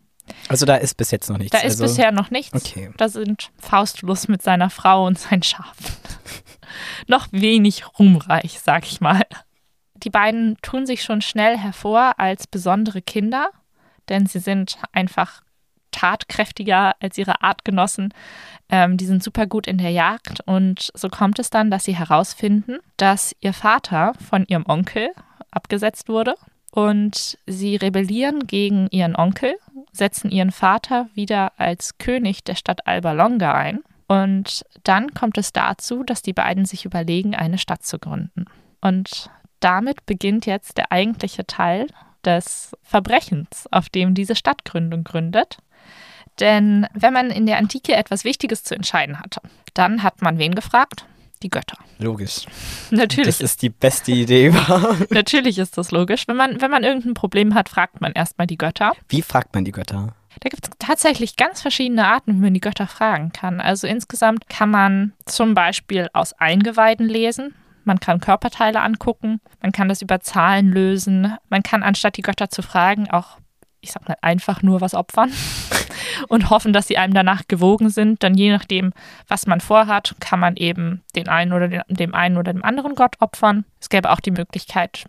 Also 0.48 0.66
da 0.66 0.76
ist 0.76 0.96
bis 0.96 1.10
jetzt 1.10 1.28
noch 1.28 1.38
nichts. 1.38 1.52
Da 1.52 1.58
ist 1.58 1.80
also, 1.80 1.84
bisher 1.84 2.12
noch 2.12 2.30
nichts. 2.30 2.54
Okay. 2.54 2.90
Da 2.96 3.08
sind 3.08 3.50
Faustulus 3.58 4.28
mit 4.28 4.42
seiner 4.42 4.70
Frau 4.70 5.06
und 5.06 5.18
seinen 5.18 5.42
Schafen. 5.42 5.86
noch 7.06 7.28
wenig 7.32 7.84
ruhmreich, 7.98 8.60
sag 8.62 8.86
ich 8.86 9.00
mal. 9.00 9.22
Die 9.94 10.10
beiden 10.10 10.56
tun 10.62 10.86
sich 10.86 11.02
schon 11.02 11.22
schnell 11.22 11.56
hervor 11.56 12.18
als 12.18 12.46
besondere 12.46 13.02
Kinder, 13.02 13.50
denn 14.08 14.26
sie 14.26 14.40
sind 14.40 14.78
einfach 14.92 15.42
tatkräftiger 15.90 16.94
als 17.00 17.16
ihre 17.16 17.42
Artgenossen. 17.42 18.12
Ähm, 18.68 18.98
die 18.98 19.06
sind 19.06 19.22
super 19.22 19.46
gut 19.46 19.66
in 19.66 19.78
der 19.78 19.90
Jagd 19.90 20.40
und 20.44 20.90
so 20.94 21.08
kommt 21.08 21.38
es 21.38 21.48
dann, 21.48 21.70
dass 21.70 21.84
sie 21.84 21.96
herausfinden, 21.96 22.78
dass 22.98 23.34
ihr 23.40 23.54
Vater 23.54 24.12
von 24.28 24.44
ihrem 24.46 24.66
Onkel 24.66 25.08
abgesetzt 25.50 26.08
wurde 26.08 26.34
und 26.76 27.38
sie 27.46 27.76
rebellieren 27.76 28.46
gegen 28.46 28.88
ihren 28.90 29.16
Onkel, 29.16 29.56
setzen 29.92 30.30
ihren 30.30 30.52
Vater 30.52 31.08
wieder 31.14 31.52
als 31.56 31.96
König 31.96 32.44
der 32.44 32.54
Stadt 32.54 32.86
Alba 32.86 33.12
Longa 33.12 33.54
ein. 33.54 33.80
Und 34.08 34.62
dann 34.84 35.14
kommt 35.14 35.38
es 35.38 35.54
dazu, 35.54 36.02
dass 36.02 36.20
die 36.20 36.34
beiden 36.34 36.66
sich 36.66 36.84
überlegen, 36.84 37.34
eine 37.34 37.56
Stadt 37.56 37.82
zu 37.86 37.98
gründen. 37.98 38.44
Und 38.82 39.30
damit 39.60 40.04
beginnt 40.04 40.44
jetzt 40.44 40.76
der 40.76 40.92
eigentliche 40.92 41.46
Teil 41.46 41.86
des 42.26 42.76
Verbrechens, 42.82 43.66
auf 43.70 43.88
dem 43.88 44.12
diese 44.12 44.36
Stadtgründung 44.36 45.02
gründet. 45.02 45.56
Denn 46.40 46.86
wenn 46.92 47.14
man 47.14 47.30
in 47.30 47.46
der 47.46 47.56
Antike 47.56 47.96
etwas 47.96 48.24
Wichtiges 48.24 48.64
zu 48.64 48.74
entscheiden 48.74 49.18
hatte, 49.18 49.40
dann 49.72 50.02
hat 50.02 50.20
man 50.20 50.36
wen 50.36 50.54
gefragt? 50.54 51.06
Die 51.42 51.50
Götter. 51.50 51.78
Logisch. 51.98 52.46
Natürlich. 52.90 53.26
Das 53.26 53.40
ist 53.40 53.62
die 53.62 53.70
beste 53.70 54.12
Idee 54.12 54.46
überhaupt. 54.48 55.10
Natürlich 55.10 55.58
ist 55.58 55.78
das 55.78 55.90
logisch. 55.90 56.28
Wenn 56.28 56.36
man, 56.36 56.60
wenn 56.60 56.70
man 56.70 56.84
irgendein 56.84 57.14
Problem 57.14 57.54
hat, 57.54 57.68
fragt 57.68 58.00
man 58.00 58.12
erstmal 58.12 58.46
die 58.46 58.58
Götter. 58.58 58.92
Wie 59.08 59.22
fragt 59.22 59.54
man 59.54 59.64
die 59.64 59.72
Götter? 59.72 60.14
Da 60.40 60.48
gibt 60.50 60.64
es 60.64 60.70
tatsächlich 60.78 61.36
ganz 61.36 61.62
verschiedene 61.62 62.06
Arten, 62.06 62.34
wie 62.34 62.40
man 62.40 62.54
die 62.54 62.60
Götter 62.60 62.86
fragen 62.86 63.32
kann. 63.32 63.60
Also 63.60 63.86
insgesamt 63.86 64.48
kann 64.48 64.70
man 64.70 65.12
zum 65.24 65.54
Beispiel 65.54 66.08
aus 66.12 66.34
Eingeweiden 66.34 67.08
lesen. 67.08 67.54
Man 67.84 68.00
kann 68.00 68.20
Körperteile 68.20 68.80
angucken, 68.80 69.40
man 69.62 69.70
kann 69.70 69.88
das 69.88 70.02
über 70.02 70.20
Zahlen 70.20 70.72
lösen, 70.72 71.36
man 71.48 71.62
kann 71.62 71.84
anstatt 71.84 72.16
die 72.16 72.22
Götter 72.22 72.50
zu 72.50 72.62
fragen 72.62 73.08
auch, 73.10 73.38
ich 73.80 73.92
sag 73.92 74.08
mal, 74.08 74.16
einfach 74.22 74.60
nur 74.60 74.80
was 74.80 74.94
opfern. 74.94 75.32
und 76.28 76.50
hoffen, 76.50 76.72
dass 76.72 76.88
sie 76.88 76.98
einem 76.98 77.14
danach 77.14 77.48
gewogen 77.48 77.90
sind. 77.90 78.22
Dann 78.22 78.34
je 78.34 78.50
nachdem, 78.50 78.92
was 79.28 79.46
man 79.46 79.60
vorhat, 79.60 80.14
kann 80.20 80.40
man 80.40 80.56
eben 80.56 81.02
den 81.14 81.28
einen 81.28 81.52
oder 81.52 81.68
den, 81.68 81.82
dem 81.88 82.14
einen 82.14 82.36
oder 82.36 82.52
dem 82.52 82.64
anderen 82.64 82.94
Gott 82.94 83.16
opfern. 83.20 83.64
Es 83.80 83.88
gäbe 83.88 84.10
auch 84.10 84.20
die 84.20 84.30
Möglichkeit, 84.30 85.06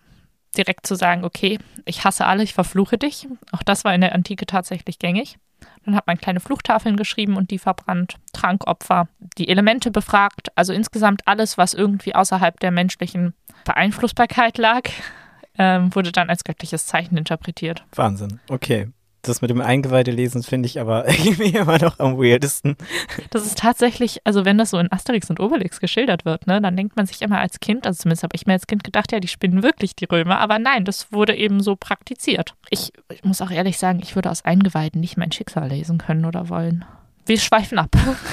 direkt 0.57 0.87
zu 0.87 0.95
sagen, 0.95 1.23
okay, 1.23 1.59
ich 1.85 2.03
hasse 2.03 2.25
alle, 2.25 2.43
ich 2.43 2.53
verfluche 2.53 2.97
dich. 2.97 3.27
Auch 3.51 3.63
das 3.63 3.83
war 3.85 3.93
in 3.93 4.01
der 4.01 4.13
Antike 4.13 4.45
tatsächlich 4.45 4.99
gängig. 4.99 5.37
Dann 5.85 5.95
hat 5.95 6.05
man 6.05 6.17
kleine 6.17 6.39
Fluchtafeln 6.39 6.97
geschrieben 6.97 7.37
und 7.37 7.49
die 7.49 7.59
verbrannt, 7.59 8.17
Trankopfer, 8.33 9.07
die 9.37 9.47
Elemente 9.47 9.89
befragt, 9.89 10.49
also 10.55 10.73
insgesamt 10.73 11.21
alles, 11.25 11.57
was 11.57 11.73
irgendwie 11.73 12.13
außerhalb 12.13 12.59
der 12.59 12.71
menschlichen 12.71 13.33
Beeinflussbarkeit 13.63 14.57
lag, 14.57 14.89
ähm, 15.57 15.95
wurde 15.95 16.11
dann 16.11 16.29
als 16.29 16.43
göttliches 16.43 16.85
Zeichen 16.85 17.17
interpretiert. 17.17 17.85
Wahnsinn, 17.95 18.39
okay 18.49 18.89
das 19.27 19.41
mit 19.41 19.49
dem 19.49 19.61
Eingeweide 19.61 20.11
lesen 20.11 20.43
finde 20.43 20.67
ich 20.67 20.79
aber 20.79 21.07
irgendwie 21.09 21.55
immer 21.55 21.79
noch 21.79 21.99
am 21.99 22.17
weirdesten. 22.17 22.75
Das 23.29 23.45
ist 23.45 23.57
tatsächlich, 23.57 24.21
also 24.23 24.45
wenn 24.45 24.57
das 24.57 24.71
so 24.71 24.77
in 24.77 24.91
Asterix 24.91 25.29
und 25.29 25.39
Obelix 25.39 25.79
geschildert 25.79 26.25
wird, 26.25 26.47
ne, 26.47 26.61
dann 26.61 26.75
denkt 26.75 26.95
man 26.95 27.05
sich 27.05 27.21
immer 27.21 27.39
als 27.39 27.59
Kind, 27.59 27.85
also 27.85 28.01
zumindest 28.01 28.23
habe 28.23 28.35
ich 28.35 28.45
mir 28.45 28.53
als 28.53 28.67
Kind 28.67 28.83
gedacht, 28.83 29.11
ja, 29.11 29.19
die 29.19 29.27
spinnen 29.27 29.63
wirklich 29.63 29.95
die 29.95 30.05
Römer, 30.05 30.39
aber 30.39 30.59
nein, 30.59 30.85
das 30.85 31.11
wurde 31.11 31.35
eben 31.35 31.61
so 31.61 31.75
praktiziert. 31.75 32.53
Ich, 32.69 32.91
ich 33.11 33.23
muss 33.23 33.41
auch 33.41 33.51
ehrlich 33.51 33.77
sagen, 33.77 33.99
ich 34.01 34.15
würde 34.15 34.31
aus 34.31 34.45
Eingeweiden 34.45 35.01
nicht 35.01 35.17
mein 35.17 35.31
Schicksal 35.31 35.69
lesen 35.69 35.97
können 35.97 36.25
oder 36.25 36.49
wollen. 36.49 36.85
Wir 37.27 37.37
schweifen 37.39 37.77
ab. 37.77 37.89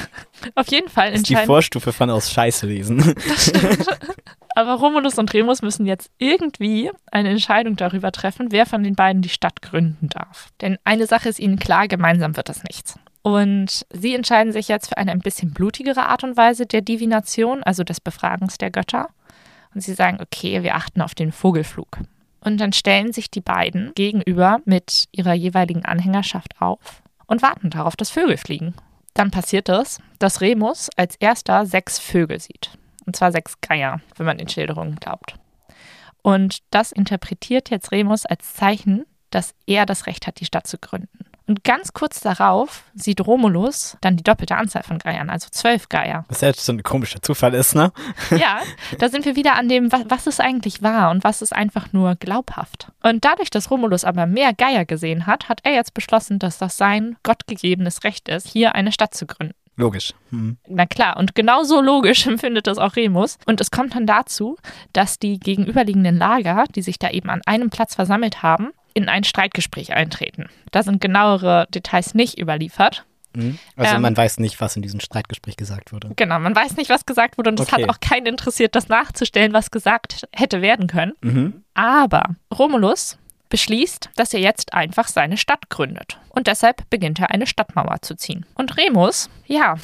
Auf 0.54 0.70
jeden 0.70 0.88
Fall. 0.88 1.10
Das 1.10 1.20
ist 1.20 1.28
die 1.28 1.36
Vorstufe 1.36 1.92
von 1.92 2.10
aus 2.10 2.30
Scheiße 2.30 2.66
lesen. 2.66 3.14
Das 3.28 3.46
stimmt. 3.46 3.86
Aber 4.54 4.74
Romulus 4.74 5.18
und 5.18 5.32
Remus 5.34 5.62
müssen 5.62 5.84
jetzt 5.84 6.10
irgendwie 6.18 6.90
eine 7.10 7.30
Entscheidung 7.30 7.76
darüber 7.76 8.12
treffen, 8.12 8.52
wer 8.52 8.66
von 8.66 8.84
den 8.84 8.94
beiden 8.94 9.20
die 9.20 9.28
Stadt 9.28 9.62
gründen 9.62 10.08
darf. 10.08 10.48
Denn 10.60 10.78
eine 10.84 11.06
Sache 11.06 11.28
ist 11.28 11.40
ihnen 11.40 11.58
klar, 11.58 11.88
gemeinsam 11.88 12.36
wird 12.36 12.48
das 12.48 12.62
nichts. 12.62 12.98
Und 13.22 13.84
sie 13.90 14.14
entscheiden 14.14 14.52
sich 14.52 14.68
jetzt 14.68 14.88
für 14.88 14.98
eine 14.98 15.10
ein 15.10 15.20
bisschen 15.20 15.52
blutigere 15.52 16.06
Art 16.06 16.22
und 16.22 16.36
Weise 16.36 16.66
der 16.66 16.82
Divination, 16.82 17.62
also 17.62 17.82
des 17.82 18.00
Befragens 18.00 18.58
der 18.58 18.70
Götter. 18.70 19.08
Und 19.74 19.80
sie 19.80 19.94
sagen, 19.94 20.18
okay, 20.20 20.62
wir 20.62 20.76
achten 20.76 21.00
auf 21.00 21.14
den 21.14 21.32
Vogelflug. 21.32 21.98
Und 22.40 22.58
dann 22.58 22.72
stellen 22.72 23.12
sich 23.12 23.30
die 23.30 23.40
beiden 23.40 23.92
gegenüber 23.94 24.60
mit 24.66 25.06
ihrer 25.10 25.32
jeweiligen 25.32 25.84
Anhängerschaft 25.84 26.60
auf 26.60 27.02
und 27.26 27.42
warten 27.42 27.70
darauf, 27.70 27.96
dass 27.96 28.10
Vögel 28.10 28.36
fliegen. 28.36 28.74
Dann 29.14 29.30
passiert 29.30 29.68
es, 29.68 29.98
dass 30.18 30.40
Remus 30.40 30.90
als 30.96 31.16
erster 31.16 31.66
sechs 31.66 31.98
Vögel 31.98 32.38
sieht. 32.38 32.70
Und 33.06 33.16
zwar 33.16 33.32
sechs 33.32 33.60
Geier, 33.60 34.00
wenn 34.16 34.26
man 34.26 34.38
den 34.38 34.48
Schilderungen 34.48 34.96
glaubt. 34.96 35.36
Und 36.22 36.58
das 36.70 36.92
interpretiert 36.92 37.70
jetzt 37.70 37.92
Remus 37.92 38.24
als 38.24 38.54
Zeichen, 38.54 39.04
dass 39.30 39.54
er 39.66 39.84
das 39.84 40.06
Recht 40.06 40.26
hat, 40.26 40.40
die 40.40 40.46
Stadt 40.46 40.66
zu 40.66 40.78
gründen. 40.78 41.26
Und 41.46 41.62
ganz 41.62 41.92
kurz 41.92 42.20
darauf 42.20 42.84
sieht 42.94 43.20
Romulus 43.20 43.98
dann 44.00 44.16
die 44.16 44.22
doppelte 44.22 44.56
Anzahl 44.56 44.82
von 44.82 44.98
Geiern, 44.98 45.28
also 45.28 45.48
zwölf 45.50 45.90
Geier. 45.90 46.24
Was 46.28 46.40
ja 46.40 46.48
jetzt 46.48 46.64
so 46.64 46.72
ein 46.72 46.82
komischer 46.82 47.20
Zufall 47.20 47.52
ist, 47.52 47.74
ne? 47.74 47.92
Ja, 48.30 48.60
da 48.98 49.10
sind 49.10 49.26
wir 49.26 49.36
wieder 49.36 49.56
an 49.56 49.68
dem, 49.68 49.92
was, 49.92 50.04
was 50.08 50.26
es 50.26 50.40
eigentlich 50.40 50.82
war 50.82 51.10
und 51.10 51.22
was 51.22 51.42
ist 51.42 51.52
einfach 51.52 51.92
nur 51.92 52.14
glaubhaft. 52.14 52.90
Und 53.02 53.26
dadurch, 53.26 53.50
dass 53.50 53.70
Romulus 53.70 54.04
aber 54.04 54.24
mehr 54.24 54.54
Geier 54.54 54.86
gesehen 54.86 55.26
hat, 55.26 55.50
hat 55.50 55.60
er 55.64 55.72
jetzt 55.72 55.92
beschlossen, 55.92 56.38
dass 56.38 56.56
das 56.56 56.78
sein 56.78 57.16
gottgegebenes 57.22 58.04
Recht 58.04 58.30
ist, 58.30 58.48
hier 58.48 58.74
eine 58.74 58.92
Stadt 58.92 59.12
zu 59.12 59.26
gründen. 59.26 59.54
Logisch. 59.76 60.14
Hm. 60.30 60.56
Na 60.68 60.86
klar, 60.86 61.16
und 61.16 61.34
genauso 61.34 61.80
logisch 61.80 62.26
empfindet 62.28 62.66
das 62.66 62.78
auch 62.78 62.96
Remus. 62.96 63.38
Und 63.46 63.60
es 63.60 63.70
kommt 63.70 63.94
dann 63.94 64.06
dazu, 64.06 64.56
dass 64.92 65.18
die 65.18 65.38
gegenüberliegenden 65.38 66.16
Lager, 66.16 66.64
die 66.74 66.82
sich 66.82 66.98
da 66.98 67.10
eben 67.10 67.30
an 67.30 67.42
einem 67.46 67.70
Platz 67.70 67.94
versammelt 67.94 68.42
haben, 68.42 68.70
in 68.94 69.08
ein 69.08 69.24
Streitgespräch 69.24 69.92
eintreten. 69.92 70.46
Da 70.70 70.82
sind 70.82 71.00
genauere 71.00 71.66
Details 71.74 72.14
nicht 72.14 72.38
überliefert. 72.38 73.04
Hm. 73.36 73.58
Also 73.76 73.96
ähm, 73.96 74.02
man 74.02 74.16
weiß 74.16 74.38
nicht, 74.38 74.60
was 74.60 74.76
in 74.76 74.82
diesem 74.82 75.00
Streitgespräch 75.00 75.56
gesagt 75.56 75.92
wurde. 75.92 76.10
Genau, 76.14 76.38
man 76.38 76.54
weiß 76.54 76.76
nicht, 76.76 76.88
was 76.88 77.04
gesagt 77.04 77.36
wurde 77.36 77.50
und 77.50 77.58
es 77.58 77.66
okay. 77.66 77.82
hat 77.82 77.90
auch 77.90 77.98
keinen 78.00 78.26
interessiert, 78.26 78.76
das 78.76 78.88
nachzustellen, 78.88 79.52
was 79.52 79.72
gesagt 79.72 80.28
hätte 80.32 80.62
werden 80.62 80.86
können. 80.86 81.14
Mhm. 81.20 81.64
Aber 81.74 82.36
Romulus 82.56 83.18
beschließt, 83.48 84.10
dass 84.16 84.34
er 84.34 84.40
jetzt 84.40 84.74
einfach 84.74 85.08
seine 85.08 85.36
Stadt 85.36 85.68
gründet. 85.70 86.18
Und 86.30 86.46
deshalb 86.46 86.88
beginnt 86.90 87.20
er 87.20 87.30
eine 87.30 87.46
Stadtmauer 87.46 88.02
zu 88.02 88.16
ziehen. 88.16 88.46
Und 88.54 88.76
Remus, 88.76 89.30
ja, 89.46 89.76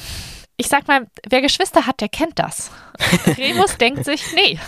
ich 0.57 0.67
sag 0.67 0.87
mal, 0.87 1.07
wer 1.27 1.41
Geschwister 1.41 1.87
hat, 1.87 2.01
der 2.01 2.09
kennt 2.09 2.39
das. 2.39 2.71
Remus 3.37 3.77
denkt 3.77 4.05
sich, 4.05 4.33
nee, 4.33 4.59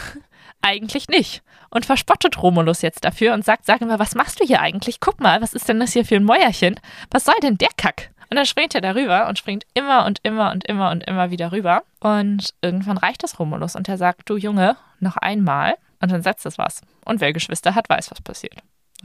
eigentlich 0.62 1.08
nicht 1.08 1.44
und 1.74 1.88
verspottet 1.88 2.42
Romulus 2.42 2.84
jetzt 2.84 3.04
dafür 3.04 3.34
und 3.34 3.44
sagt, 3.44 3.66
sag 3.66 3.82
mal, 3.82 3.98
was 3.98 4.14
machst 4.14 4.40
du 4.40 4.46
hier 4.46 4.62
eigentlich? 4.62 5.00
Guck 5.00 5.20
mal, 5.20 5.42
was 5.42 5.54
ist 5.54 5.68
denn 5.68 5.80
das 5.80 5.94
hier 5.94 6.06
für 6.06 6.16
ein 6.16 6.24
Mäuerchen? 6.24 6.80
Was 7.10 7.26
soll 7.26 7.36
denn 7.42 7.58
der 7.58 7.70
Kack? 7.76 8.12
Und 8.30 8.38
dann 8.38 8.46
springt 8.46 8.76
er 8.76 8.82
darüber 8.82 9.28
und 9.28 9.40
springt 9.40 9.66
immer 9.74 10.06
und 10.06 10.20
immer 10.24 10.52
und 10.52 10.66
immer 10.66 10.92
und 10.92 11.04
immer 11.04 11.32
wieder 11.32 11.52
rüber. 11.52 11.84
Und 12.00 12.54
irgendwann 12.62 12.98
reicht 12.98 13.24
es 13.24 13.40
Romulus 13.40 13.76
und 13.76 13.90
er 13.90 13.98
sagt, 13.98 14.30
du 14.30 14.38
Junge, 14.38 14.78
noch 15.00 15.18
einmal. 15.18 15.76
Und 16.00 16.12
dann 16.12 16.22
setzt 16.22 16.46
es 16.46 16.58
was. 16.58 16.82
Und 17.06 17.22
wer 17.22 17.34
Geschwister 17.34 17.76
hat, 17.76 17.90
weiß, 17.90 18.12
was 18.12 18.22
passiert. 18.22 18.56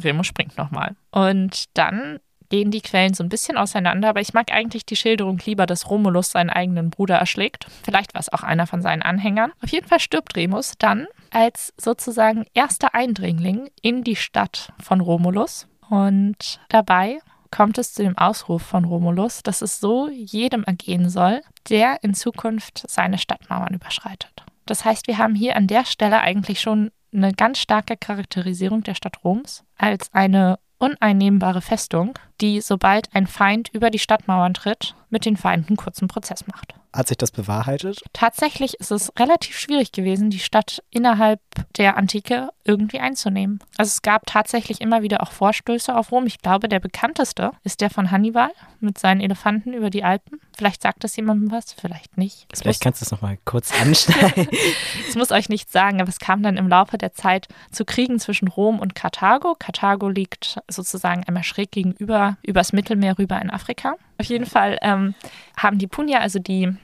Remus 0.02 0.26
springt 0.26 0.56
nochmal. 0.56 0.96
Und 1.10 1.64
dann 1.74 2.20
gehen 2.48 2.70
die 2.70 2.80
Quellen 2.80 3.14
so 3.14 3.22
ein 3.22 3.28
bisschen 3.28 3.56
auseinander, 3.56 4.08
aber 4.08 4.20
ich 4.20 4.32
mag 4.32 4.52
eigentlich 4.52 4.86
die 4.86 4.96
Schilderung 4.96 5.38
lieber, 5.44 5.66
dass 5.66 5.90
Romulus 5.90 6.30
seinen 6.30 6.50
eigenen 6.50 6.90
Bruder 6.90 7.16
erschlägt. 7.16 7.66
Vielleicht 7.82 8.14
war 8.14 8.20
es 8.20 8.32
auch 8.32 8.42
einer 8.42 8.66
von 8.66 8.80
seinen 8.80 9.02
Anhängern. 9.02 9.52
Auf 9.62 9.70
jeden 9.70 9.86
Fall 9.86 10.00
stirbt 10.00 10.36
Remus 10.36 10.74
dann 10.78 11.06
als 11.30 11.74
sozusagen 11.76 12.46
erster 12.54 12.94
Eindringling 12.94 13.68
in 13.82 14.02
die 14.02 14.16
Stadt 14.16 14.72
von 14.80 15.00
Romulus. 15.00 15.68
Und 15.90 16.60
dabei 16.68 17.18
kommt 17.50 17.78
es 17.78 17.94
zu 17.94 18.02
dem 18.02 18.16
Ausruf 18.16 18.62
von 18.62 18.84
Romulus, 18.84 19.42
dass 19.42 19.62
es 19.62 19.80
so 19.80 20.08
jedem 20.08 20.64
ergehen 20.64 21.08
soll, 21.08 21.40
der 21.68 22.02
in 22.02 22.14
Zukunft 22.14 22.84
seine 22.88 23.18
Stadtmauern 23.18 23.74
überschreitet. 23.74 24.44
Das 24.66 24.84
heißt, 24.84 25.06
wir 25.06 25.16
haben 25.16 25.34
hier 25.34 25.56
an 25.56 25.66
der 25.66 25.86
Stelle 25.86 26.20
eigentlich 26.20 26.60
schon 26.60 26.90
eine 27.12 27.32
ganz 27.32 27.58
starke 27.58 27.96
Charakterisierung 27.96 28.82
der 28.82 28.94
Stadt 28.94 29.24
Roms 29.24 29.64
als 29.76 30.12
eine 30.12 30.58
uneinnehmbare 30.78 31.60
Festung, 31.60 32.18
die, 32.40 32.60
sobald 32.60 33.14
ein 33.14 33.26
Feind 33.26 33.68
über 33.72 33.90
die 33.90 33.98
Stadtmauern 33.98 34.54
tritt, 34.54 34.94
mit 35.10 35.24
den 35.24 35.36
Feinden 35.36 35.76
kurzen 35.76 36.08
Prozess 36.08 36.46
macht. 36.46 36.74
Hat 36.92 37.08
sich 37.08 37.18
das 37.18 37.30
bewahrheitet? 37.30 38.02
Tatsächlich 38.12 38.80
ist 38.80 38.90
es 38.90 39.12
relativ 39.18 39.58
schwierig 39.58 39.92
gewesen, 39.92 40.30
die 40.30 40.38
Stadt 40.38 40.82
innerhalb 40.90 41.40
der 41.76 41.96
Antike 41.96 42.48
irgendwie 42.64 42.98
einzunehmen. 42.98 43.60
Also 43.76 43.88
es 43.88 44.02
gab 44.02 44.26
tatsächlich 44.26 44.80
immer 44.80 45.02
wieder 45.02 45.22
auch 45.22 45.32
Vorstöße 45.32 45.94
auf 45.94 46.12
Rom. 46.12 46.26
Ich 46.26 46.38
glaube, 46.40 46.68
der 46.68 46.80
bekannteste 46.80 47.52
ist 47.62 47.82
der 47.82 47.90
von 47.90 48.10
Hannibal 48.10 48.50
mit 48.80 48.98
seinen 48.98 49.20
Elefanten 49.20 49.74
über 49.74 49.90
die 49.90 50.02
Alpen. 50.02 50.40
Vielleicht 50.56 50.82
sagt 50.82 51.04
das 51.04 51.14
jemandem 51.16 51.50
was, 51.50 51.72
vielleicht 51.72 52.16
nicht. 52.16 52.46
Es 52.50 52.60
vielleicht 52.60 52.80
muss, 52.80 52.84
kannst 52.84 53.00
du 53.02 53.04
es 53.04 53.10
nochmal 53.10 53.38
kurz 53.44 53.72
anschneiden. 53.80 54.48
Es 55.08 55.14
muss 55.14 55.30
euch 55.30 55.48
nichts 55.48 55.72
sagen, 55.72 56.00
aber 56.00 56.08
es 56.08 56.18
kam 56.18 56.42
dann 56.42 56.56
im 56.56 56.68
Laufe 56.68 56.98
der 56.98 57.12
Zeit 57.12 57.48
zu 57.70 57.84
Kriegen 57.84 58.18
zwischen 58.18 58.48
Rom 58.48 58.78
und 58.78 58.94
Karthago. 58.94 59.54
Karthago 59.58 60.08
liegt 60.08 60.58
sozusagen 60.68 61.24
einmal 61.24 61.44
schräg 61.44 61.70
gegenüber, 61.70 62.36
übers 62.42 62.72
Mittelmeer 62.72 63.18
rüber 63.18 63.40
in 63.40 63.50
Afrika. 63.50 63.94
Auf 64.18 64.26
jeden 64.26 64.46
Fall 64.46 64.78
ähm, 64.82 65.14
haben 65.56 65.78
die 65.78 65.86
Punier, 65.86 66.20
also 66.20 66.38
die 66.38 66.74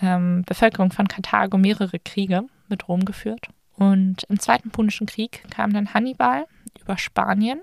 ähm, 0.00 0.42
Bevölkerung 0.46 0.90
von 0.90 1.06
Karthago, 1.06 1.58
mehrere 1.58 1.98
Kriege 1.98 2.44
mit 2.68 2.88
Rom 2.88 3.04
geführt. 3.04 3.48
Und 3.76 4.24
im 4.24 4.40
Zweiten 4.40 4.70
Punischen 4.70 5.06
Krieg 5.06 5.44
kam 5.50 5.72
dann 5.72 5.94
Hannibal 5.94 6.46
über 6.80 6.98
Spanien 6.98 7.60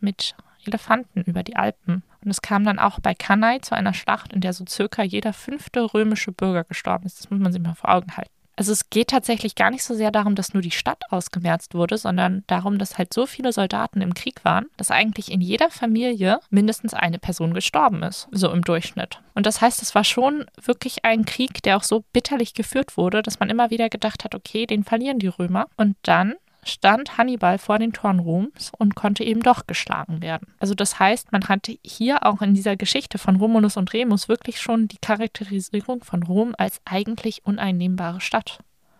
mit 0.00 0.34
Elefanten 0.66 1.22
über 1.22 1.42
die 1.42 1.56
Alpen. 1.56 2.02
Und 2.22 2.30
es 2.30 2.42
kam 2.42 2.64
dann 2.64 2.78
auch 2.78 3.00
bei 3.00 3.14
Cannae 3.14 3.60
zu 3.60 3.74
einer 3.74 3.94
Schlacht, 3.94 4.32
in 4.32 4.40
der 4.40 4.52
so 4.52 4.64
circa 4.68 5.02
jeder 5.02 5.32
fünfte 5.32 5.94
römische 5.94 6.32
Bürger 6.32 6.64
gestorben 6.64 7.06
ist. 7.06 7.20
Das 7.20 7.30
muss 7.30 7.40
man 7.40 7.52
sich 7.52 7.62
mal 7.62 7.74
vor 7.74 7.90
Augen 7.90 8.16
halten. 8.16 8.33
Also 8.56 8.72
es 8.72 8.90
geht 8.90 9.08
tatsächlich 9.08 9.54
gar 9.54 9.70
nicht 9.70 9.82
so 9.82 9.94
sehr 9.94 10.10
darum, 10.10 10.34
dass 10.34 10.54
nur 10.54 10.62
die 10.62 10.70
Stadt 10.70 11.02
ausgemerzt 11.10 11.74
wurde, 11.74 11.98
sondern 11.98 12.44
darum, 12.46 12.78
dass 12.78 12.98
halt 12.98 13.12
so 13.12 13.26
viele 13.26 13.52
Soldaten 13.52 14.00
im 14.00 14.14
Krieg 14.14 14.44
waren, 14.44 14.66
dass 14.76 14.90
eigentlich 14.90 15.32
in 15.32 15.40
jeder 15.40 15.70
Familie 15.70 16.38
mindestens 16.50 16.94
eine 16.94 17.18
Person 17.18 17.54
gestorben 17.54 18.02
ist, 18.02 18.28
so 18.30 18.50
im 18.50 18.62
Durchschnitt. 18.62 19.20
Und 19.34 19.46
das 19.46 19.60
heißt, 19.60 19.82
es 19.82 19.94
war 19.94 20.04
schon 20.04 20.46
wirklich 20.62 21.04
ein 21.04 21.24
Krieg, 21.24 21.62
der 21.62 21.76
auch 21.76 21.82
so 21.82 22.04
bitterlich 22.12 22.54
geführt 22.54 22.96
wurde, 22.96 23.22
dass 23.22 23.40
man 23.40 23.50
immer 23.50 23.70
wieder 23.70 23.88
gedacht 23.88 24.24
hat, 24.24 24.34
okay, 24.34 24.66
den 24.66 24.84
verlieren 24.84 25.18
die 25.18 25.28
Römer. 25.28 25.66
Und 25.76 25.96
dann 26.02 26.34
stand 26.64 27.18
Hannibal 27.18 27.58
vor 27.58 27.78
den 27.78 27.92
Toren 27.92 28.18
Roms 28.18 28.72
und 28.76 28.94
konnte 28.94 29.24
eben 29.24 29.40
doch 29.40 29.66
geschlagen 29.66 30.22
werden. 30.22 30.48
Also 30.58 30.74
das 30.74 30.98
heißt, 30.98 31.32
man 31.32 31.48
hatte 31.48 31.78
hier 31.84 32.26
auch 32.26 32.42
in 32.42 32.54
dieser 32.54 32.76
Geschichte 32.76 33.18
von 33.18 33.36
Romulus 33.36 33.76
und 33.76 33.92
Remus 33.92 34.28
wirklich 34.28 34.60
schon 34.60 34.88
die 34.88 34.98
Charakterisierung 34.98 36.04
von 36.04 36.22
Rom 36.22 36.54
als 36.58 36.80
eigentlich 36.84 37.44
uneinnehmbare 37.44 38.20
Stadt. 38.20 38.58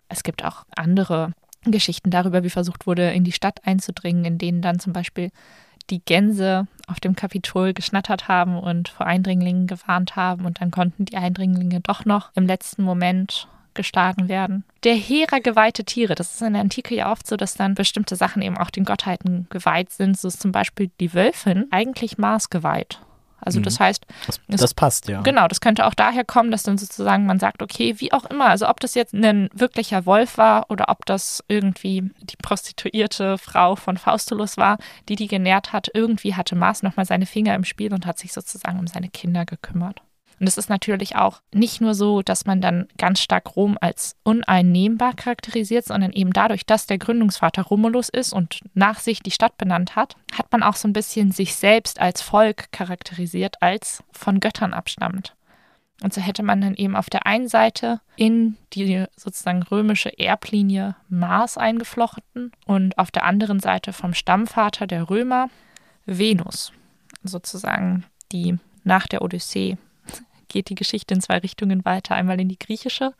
Es 0.09 0.23
gibt 0.23 0.45
auch 0.45 0.65
andere 0.77 1.33
Geschichten 1.65 2.11
darüber, 2.11 2.45
wie 2.45 2.51
versucht 2.51 2.87
wurde, 2.87 3.11
in 3.13 3.25
die 3.25 3.33
Stadt 3.33 3.67
einzudringen, 3.67 4.25
in 4.25 4.39
denen 4.39 4.63
dann 4.63 4.79
zum 4.79 4.93
Beispiel 4.93 5.31
die 5.91 6.01
Gänse 6.05 6.67
auf 6.87 7.01
dem 7.01 7.17
Kapitol 7.17 7.75
geschnattert 7.75 8.29
haben 8.29 8.59
und 8.59 8.89
vor 8.89 9.07
Eindringlingen 9.07 9.67
gewarnt 9.67 10.17
haben 10.17 10.45
und 10.45 10.61
dann 10.61 10.71
konnten 10.71 11.05
die 11.05 11.17
Eindringlinge 11.17 11.81
doch 11.81 12.05
noch 12.05 12.31
im 12.35 12.47
letzten 12.47 12.83
Moment 12.83 13.49
geschlagen 13.75 14.29
werden. 14.29 14.65
Der 14.85 14.95
Hera 14.95 15.39
geweihte 15.39 15.85
Tiere, 15.85 16.15
das 16.15 16.35
ist 16.35 16.43
in 16.43 16.53
der 16.53 16.63
Antike 16.63 16.95
ja 16.95 17.11
oft 17.11 17.27
so, 17.27 17.37
dass 17.37 17.55
dann 17.55 17.75
bestimmte 17.75 18.17
Sachen 18.17 18.43
eben 18.43 18.59
auch 18.59 18.71
den 18.71 18.85
Gottheiten 18.85 19.47
geweiht 19.51 19.91
sind. 19.93 20.19
So 20.19 20.29
ist 20.29 20.41
zum 20.41 20.53
Beispiel 20.53 20.91
die 21.01 21.15
Wölfin 21.15 21.67
eigentlich 21.71 22.19
Mars 22.19 22.51
geweiht. 22.51 23.01
Also 23.45 23.61
das 23.61 23.79
mhm. 23.79 23.85
heißt, 23.85 24.07
das, 24.27 24.41
das 24.49 24.63
es, 24.63 24.75
passt 24.75 25.09
ja. 25.09 25.21
Genau, 25.21 25.47
das 25.49 25.61
könnte 25.61 25.87
auch 25.87 25.95
daher 25.95 26.25
kommen, 26.25 26.51
dass 26.51 26.63
dann 26.63 26.79
sozusagen 26.79 27.27
man 27.27 27.39
sagt, 27.39 27.63
okay, 27.63 27.95
wie 27.99 28.13
auch 28.13 28.25
immer, 28.25 28.47
also 28.47 28.69
ob 28.69 28.81
das 28.81 28.95
jetzt 28.95 29.13
ein 29.13 29.51
wirklicher 29.53 30.07
Wolf 30.07 30.39
war 30.39 30.71
oder 30.71 30.89
ob 30.89 31.05
das 31.05 31.45
irgendwie 31.49 32.11
die 32.21 32.37
prostituierte 32.37 33.37
Frau 33.37 33.77
von 33.77 33.99
Faustulus 33.99 34.57
war, 34.57 34.79
die 35.09 35.17
die 35.17 35.29
genährt 35.29 35.73
hat, 35.73 35.91
irgendwie 35.93 36.35
hatte 36.35 36.57
Mars 36.57 36.83
nochmal 36.83 37.05
seine 37.05 37.27
Finger 37.27 37.55
im 37.55 37.65
Spiel 37.65 37.93
und 37.93 38.07
hat 38.07 38.19
sich 38.19 38.33
sozusagen 38.33 38.79
um 38.79 38.87
seine 38.87 39.11
Kinder 39.11 39.45
gekümmert. 39.45 40.01
Und 40.41 40.49
es 40.49 40.59
ist 40.59 40.69
natürlich 40.69 41.17
auch 41.17 41.43
nicht 41.53 41.81
nur 41.81 41.95
so, 41.95 42.23
dass 42.23 42.47
man 42.47 42.61
dann 42.61 42.89
ganz 42.99 43.21
stark 43.21 43.57
Rom 43.57 43.79
als 43.81 44.17
uneinnehmbar 44.25 45.15
charakterisiert, 45.15 45.85
sondern 45.85 46.13
eben 46.13 46.33
dadurch, 46.33 46.67
dass 46.67 46.87
der 46.87 46.99
Gründungsvater 46.99 47.63
Romulus 47.63 48.09
ist 48.09 48.33
und 48.33 48.61
nach 48.75 48.99
sich 48.99 49.21
die 49.21 49.31
Stadt 49.31 49.57
benannt 49.59 49.97
hat, 49.97 50.17
hat 50.37 50.51
man 50.53 50.63
auch 50.63 50.77
so 50.77 50.89
ein 50.89 50.93
bisschen 50.93 51.31
sich 51.31 51.55
selbst 51.55 52.01
als 52.01 52.21
Volk 52.21 52.73
charakterisiert, 52.73 53.63
als 53.63 54.03
von 54.13 54.41
Göttern 54.41 54.75
abstammt. 54.75 55.35
Und 56.03 56.13
so 56.13 56.21
hätte 56.21 56.43
man 56.43 56.61
dann 56.61 56.75
eben 56.75 56.97
auf 56.97 57.09
der 57.09 57.27
einen 57.27 57.49
Seite 57.49 58.01
in 58.17 58.57
die 58.73 59.05
sozusagen 59.17 59.63
römische 59.63 60.19
Erblinie 60.19 60.97
Mars 61.09 61.57
eingeflochten 61.57 62.53
und 62.67 62.99
auf 62.99 63.11
der 63.11 63.25
anderen 63.25 63.61
Seite 63.61 63.93
vom 63.93 64.13
Stammvater 64.13 64.87
der 64.87 65.09
Römer 65.09 65.49
Venus, 66.05 66.73
sozusagen 67.23 68.05
die 68.33 68.59
nach 68.83 69.07
der 69.07 69.23
Odyssee 69.23 69.79
geht 70.55 70.71
die 70.71 70.77
Geschichte 70.77 71.13
in 71.13 71.21
zwei 71.21 71.39
Richtungen 71.39 71.85
weiter. 71.85 72.15
Einmal 72.15 72.41
in 72.41 72.49
die 72.49 72.59
griechische 72.59 73.13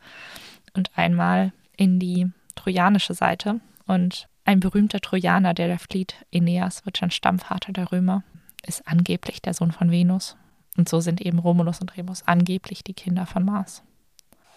und 0.73 0.89
einmal 0.95 1.51
in 1.75 1.99
die 1.99 2.31
trojanische 2.55 3.13
Seite. 3.13 3.59
Und 3.85 4.29
ein 4.45 4.61
berühmter 4.61 5.01
Trojaner, 5.01 5.53
der 5.53 5.67
da 5.67 5.77
flieht, 5.77 6.15
Aeneas, 6.33 6.85
wird 6.85 6.97
schon 6.97 7.11
Stammvater 7.11 7.73
der 7.73 7.91
Römer, 7.91 8.23
ist 8.65 8.87
angeblich 8.87 9.41
der 9.41 9.53
Sohn 9.53 9.73
von 9.73 9.91
Venus. 9.91 10.37
Und 10.77 10.87
so 10.87 11.01
sind 11.01 11.19
eben 11.19 11.39
Romulus 11.39 11.81
und 11.81 11.97
Remus 11.97 12.23
angeblich 12.25 12.83
die 12.83 12.93
Kinder 12.93 13.25
von 13.25 13.43
Mars. 13.43 13.83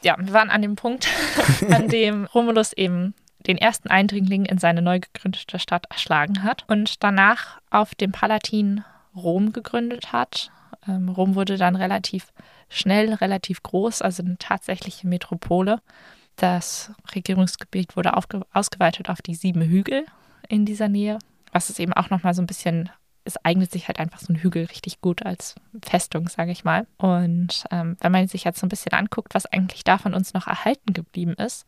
Ja, 0.03 0.17
wir 0.17 0.33
waren 0.33 0.51
an 0.51 0.63
dem 0.63 0.77
Punkt, 0.77 1.09
an 1.71 1.89
dem 1.89 2.27
Romulus 2.27 2.73
eben 2.73 3.15
den 3.41 3.59
ersten 3.59 3.89
Eindringling 3.89 4.45
in 4.45 4.59
seine 4.59 4.83
neu 4.83 5.01
gegründete 5.01 5.59
Stadt 5.59 5.87
erschlagen 5.91 6.45
hat 6.45 6.65
und 6.69 7.03
danach 7.03 7.61
auf 7.71 7.97
dem 7.97 8.13
Palatin 8.13 8.85
Rom 9.17 9.53
gegründet 9.53 10.13
hat. 10.13 10.53
Ähm, 10.89 11.09
Rom 11.09 11.35
wurde 11.35 11.57
dann 11.57 11.77
relativ 11.77 12.33
schnell, 12.69 13.15
relativ 13.15 13.63
groß, 13.63 14.03
also 14.03 14.23
eine 14.23 14.39
tatsächliche 14.39 15.07
Metropole. 15.07 15.81
Das 16.37 16.93
Regierungsgebiet 17.15 17.97
wurde 17.97 18.15
ausgeweitet 18.17 19.11
auf 19.11 19.23
die 19.23 19.35
sieben 19.35 19.63
Hügel 19.63 20.07
in 20.49 20.65
dieser 20.65 20.89
Nähe, 20.89 21.19
was 21.53 21.71
es 21.71 21.79
eben 21.79 21.93
auch 21.93 22.11
nochmal 22.11 22.35
so 22.35 22.43
ein 22.43 22.47
bisschen 22.47 22.91
es 23.29 23.45
eignet 23.45 23.71
sich 23.71 23.89
halt 23.89 24.01
einfach 24.01 24.21
so 24.21 24.33
ein 24.33 24.37
Hügel 24.37 24.65
richtig 24.65 25.01
gut 25.01 25.25
als 25.25 25.55
Festung, 25.85 26.29
sage 26.29 26.51
ich 26.51 26.65
mal. 26.65 26.87
Und 26.97 27.65
ähm, 27.71 27.97
wenn 28.01 28.11
man 28.11 28.27
sich 28.27 28.45
jetzt 28.45 28.59
so 28.59 28.67
ein 28.67 28.71
bisschen 28.71 28.93
anguckt, 28.93 29.35
was 29.35 29.47
eigentlich 29.47 29.85
da 29.85 29.99
von 29.99 30.15
uns 30.15 30.35
noch 30.35 30.47
erhalten 30.47 30.95
geblieben 30.95 31.35
ist, 31.35 31.67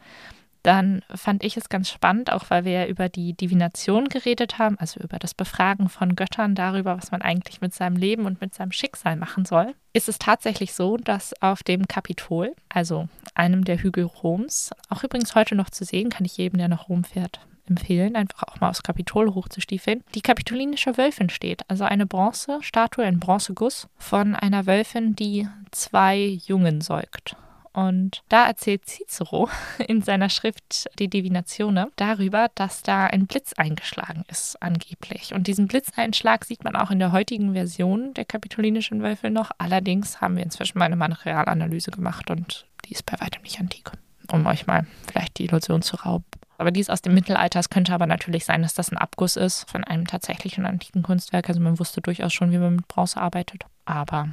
dann 0.62 1.02
fand 1.14 1.42
ich 1.42 1.56
es 1.56 1.68
ganz 1.68 1.90
spannend, 1.90 2.32
auch 2.32 2.44
weil 2.48 2.64
wir 2.64 2.72
ja 2.72 2.86
über 2.86 3.08
die 3.08 3.32
Divination 3.34 4.08
geredet 4.08 4.58
haben, 4.58 4.78
also 4.78 5.00
über 5.00 5.18
das 5.18 5.34
Befragen 5.34 5.88
von 5.88 6.16
Göttern 6.16 6.54
darüber, 6.54 6.96
was 6.96 7.10
man 7.10 7.22
eigentlich 7.22 7.60
mit 7.60 7.74
seinem 7.74 7.96
Leben 7.96 8.26
und 8.26 8.40
mit 8.40 8.54
seinem 8.54 8.72
Schicksal 8.72 9.16
machen 9.16 9.44
soll. 9.44 9.74
Ist 9.92 10.08
es 10.08 10.18
tatsächlich 10.18 10.74
so, 10.74 10.96
dass 10.96 11.34
auf 11.42 11.62
dem 11.62 11.88
Kapitol, 11.88 12.54
also 12.68 13.08
einem 13.34 13.64
der 13.64 13.82
Hügel 13.82 14.04
Roms, 14.04 14.70
auch 14.88 15.02
übrigens 15.02 15.34
heute 15.34 15.54
noch 15.54 15.70
zu 15.70 15.84
sehen, 15.84 16.10
kann 16.10 16.26
ich 16.26 16.36
jedem, 16.36 16.58
der 16.58 16.68
nach 16.68 16.88
Rom 16.88 17.04
fährt, 17.04 17.40
empfehlen, 17.66 18.16
einfach 18.16 18.42
auch 18.48 18.60
mal 18.60 18.68
aufs 18.68 18.82
Kapitol 18.82 19.34
hochzustiefeln, 19.34 20.02
die 20.14 20.20
kapitolinische 20.20 20.98
Wölfin 20.98 21.30
steht. 21.30 21.62
Also 21.68 21.84
eine 21.84 22.06
Bronzestatue, 22.06 23.04
ein 23.04 23.20
Bronzeguss 23.20 23.88
von 23.96 24.34
einer 24.34 24.66
Wölfin, 24.66 25.16
die 25.16 25.48
zwei 25.70 26.38
Jungen 26.46 26.80
säugt. 26.80 27.36
Und 27.72 28.22
da 28.28 28.46
erzählt 28.46 28.86
Cicero 28.86 29.48
in 29.86 30.02
seiner 30.02 30.28
Schrift 30.28 30.88
Die 30.98 31.08
Divinatione 31.08 31.88
darüber, 31.96 32.48
dass 32.54 32.82
da 32.82 33.06
ein 33.06 33.26
Blitz 33.26 33.52
eingeschlagen 33.52 34.24
ist, 34.28 34.60
angeblich. 34.60 35.34
Und 35.34 35.46
diesen 35.46 35.68
Blitzeinschlag 35.68 36.44
sieht 36.44 36.64
man 36.64 36.76
auch 36.76 36.90
in 36.90 36.98
der 36.98 37.12
heutigen 37.12 37.52
Version 37.52 38.14
der 38.14 38.24
kapitolinischen 38.24 39.02
Wölfe 39.02 39.30
noch. 39.30 39.50
Allerdings 39.58 40.20
haben 40.20 40.36
wir 40.36 40.42
inzwischen 40.42 40.78
mal 40.78 40.86
eine 40.86 40.96
Materialanalyse 40.96 41.90
gemacht 41.90 42.30
und 42.30 42.66
die 42.86 42.92
ist 42.92 43.06
bei 43.06 43.20
weitem 43.20 43.42
nicht 43.42 43.60
antik. 43.60 43.92
Um 44.32 44.46
euch 44.46 44.66
mal 44.66 44.86
vielleicht 45.08 45.38
die 45.38 45.44
Illusion 45.44 45.82
zu 45.82 45.96
rauben. 45.96 46.24
Aber 46.58 46.70
die 46.70 46.80
ist 46.80 46.90
aus 46.90 47.02
dem 47.02 47.14
Mittelalter. 47.14 47.58
Es 47.58 47.70
könnte 47.70 47.94
aber 47.94 48.06
natürlich 48.06 48.44
sein, 48.44 48.62
dass 48.62 48.74
das 48.74 48.92
ein 48.92 48.98
Abguss 48.98 49.36
ist 49.36 49.68
von 49.70 49.82
einem 49.82 50.06
tatsächlichen 50.06 50.66
antiken 50.66 51.02
Kunstwerk. 51.02 51.48
Also 51.48 51.60
man 51.60 51.78
wusste 51.78 52.00
durchaus 52.00 52.32
schon, 52.32 52.52
wie 52.52 52.58
man 52.58 52.76
mit 52.76 52.86
Bronze 52.88 53.20
arbeitet. 53.20 53.64
Aber 53.86 54.28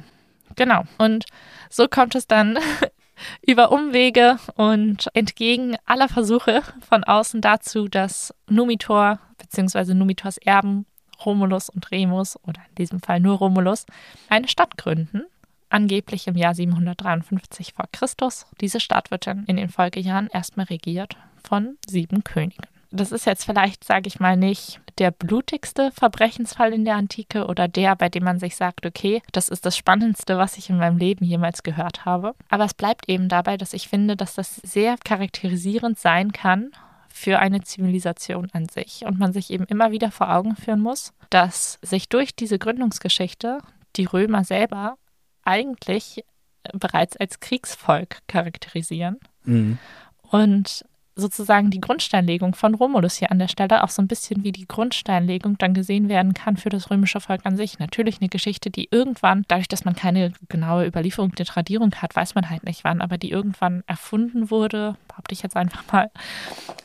Genau. 0.56 0.84
Und 0.98 1.26
so 1.70 1.88
kommt 1.88 2.14
es 2.14 2.26
dann 2.26 2.58
über 3.46 3.72
Umwege 3.72 4.38
und 4.54 5.08
entgegen 5.14 5.76
aller 5.86 6.08
Versuche 6.08 6.62
von 6.80 7.04
außen 7.04 7.40
dazu, 7.40 7.88
dass 7.88 8.34
Numitor 8.48 9.18
bzw. 9.38 9.94
Numitors 9.94 10.38
Erben 10.38 10.86
Romulus 11.24 11.68
und 11.68 11.90
Remus 11.90 12.36
oder 12.44 12.60
in 12.68 12.74
diesem 12.76 13.00
Fall 13.00 13.20
nur 13.20 13.38
Romulus 13.38 13.86
eine 14.28 14.48
Stadt 14.48 14.76
gründen, 14.76 15.22
angeblich 15.68 16.28
im 16.28 16.36
Jahr 16.36 16.54
753 16.54 17.74
vor 17.74 17.86
Christus. 17.92 18.46
Diese 18.60 18.80
Stadt 18.80 19.10
wird 19.10 19.26
dann 19.26 19.44
in 19.46 19.56
den 19.56 19.68
Folgejahren 19.68 20.28
erstmal 20.28 20.66
regiert 20.66 21.16
von 21.42 21.76
sieben 21.86 22.22
Königen 22.24 22.66
das 22.90 23.12
ist 23.12 23.26
jetzt 23.26 23.44
vielleicht, 23.44 23.84
sage 23.84 24.08
ich 24.08 24.20
mal, 24.20 24.36
nicht 24.36 24.80
der 24.98 25.10
blutigste 25.10 25.92
Verbrechensfall 25.92 26.72
in 26.72 26.84
der 26.84 26.96
Antike 26.96 27.46
oder 27.46 27.68
der, 27.68 27.94
bei 27.96 28.08
dem 28.08 28.24
man 28.24 28.38
sich 28.38 28.56
sagt, 28.56 28.84
okay, 28.84 29.22
das 29.32 29.48
ist 29.48 29.64
das 29.64 29.76
Spannendste, 29.76 30.38
was 30.38 30.56
ich 30.56 30.70
in 30.70 30.78
meinem 30.78 30.98
Leben 30.98 31.24
jemals 31.24 31.62
gehört 31.62 32.04
habe. 32.04 32.34
Aber 32.48 32.64
es 32.64 32.74
bleibt 32.74 33.08
eben 33.08 33.28
dabei, 33.28 33.56
dass 33.56 33.74
ich 33.74 33.88
finde, 33.88 34.16
dass 34.16 34.34
das 34.34 34.56
sehr 34.56 34.96
charakterisierend 35.04 35.98
sein 35.98 36.32
kann 36.32 36.72
für 37.08 37.38
eine 37.38 37.62
Zivilisation 37.62 38.48
an 38.52 38.68
sich 38.68 39.04
und 39.04 39.18
man 39.18 39.32
sich 39.32 39.50
eben 39.50 39.64
immer 39.64 39.92
wieder 39.92 40.10
vor 40.10 40.32
Augen 40.34 40.56
führen 40.56 40.80
muss, 40.80 41.12
dass 41.30 41.78
sich 41.82 42.08
durch 42.08 42.34
diese 42.34 42.58
Gründungsgeschichte 42.58 43.58
die 43.96 44.04
Römer 44.04 44.44
selber 44.44 44.96
eigentlich 45.44 46.24
bereits 46.72 47.16
als 47.16 47.40
Kriegsvolk 47.40 48.18
charakterisieren. 48.26 49.18
Mhm. 49.44 49.78
Und 50.22 50.84
sozusagen 51.18 51.70
die 51.70 51.80
Grundsteinlegung 51.80 52.54
von 52.54 52.74
Romulus 52.74 53.16
hier 53.16 53.30
an 53.32 53.38
der 53.38 53.48
Stelle 53.48 53.82
auch 53.82 53.88
so 53.88 54.00
ein 54.00 54.08
bisschen 54.08 54.44
wie 54.44 54.52
die 54.52 54.66
Grundsteinlegung 54.66 55.58
dann 55.58 55.74
gesehen 55.74 56.08
werden 56.08 56.32
kann 56.32 56.56
für 56.56 56.68
das 56.68 56.90
römische 56.90 57.20
Volk 57.20 57.40
an 57.44 57.56
sich. 57.56 57.78
Natürlich 57.78 58.20
eine 58.20 58.28
Geschichte, 58.28 58.70
die 58.70 58.88
irgendwann, 58.90 59.44
dadurch, 59.48 59.68
dass 59.68 59.84
man 59.84 59.96
keine 59.96 60.32
genaue 60.48 60.86
Überlieferung 60.86 61.32
der 61.32 61.46
Tradierung 61.46 61.92
hat, 61.96 62.14
weiß 62.14 62.34
man 62.34 62.48
halt 62.48 62.64
nicht 62.64 62.84
wann, 62.84 63.00
aber 63.00 63.18
die 63.18 63.30
irgendwann 63.30 63.82
erfunden 63.86 64.50
wurde, 64.50 64.96
behaupte 65.08 65.34
ich 65.34 65.42
jetzt 65.42 65.56
einfach 65.56 65.84
mal, 65.92 66.10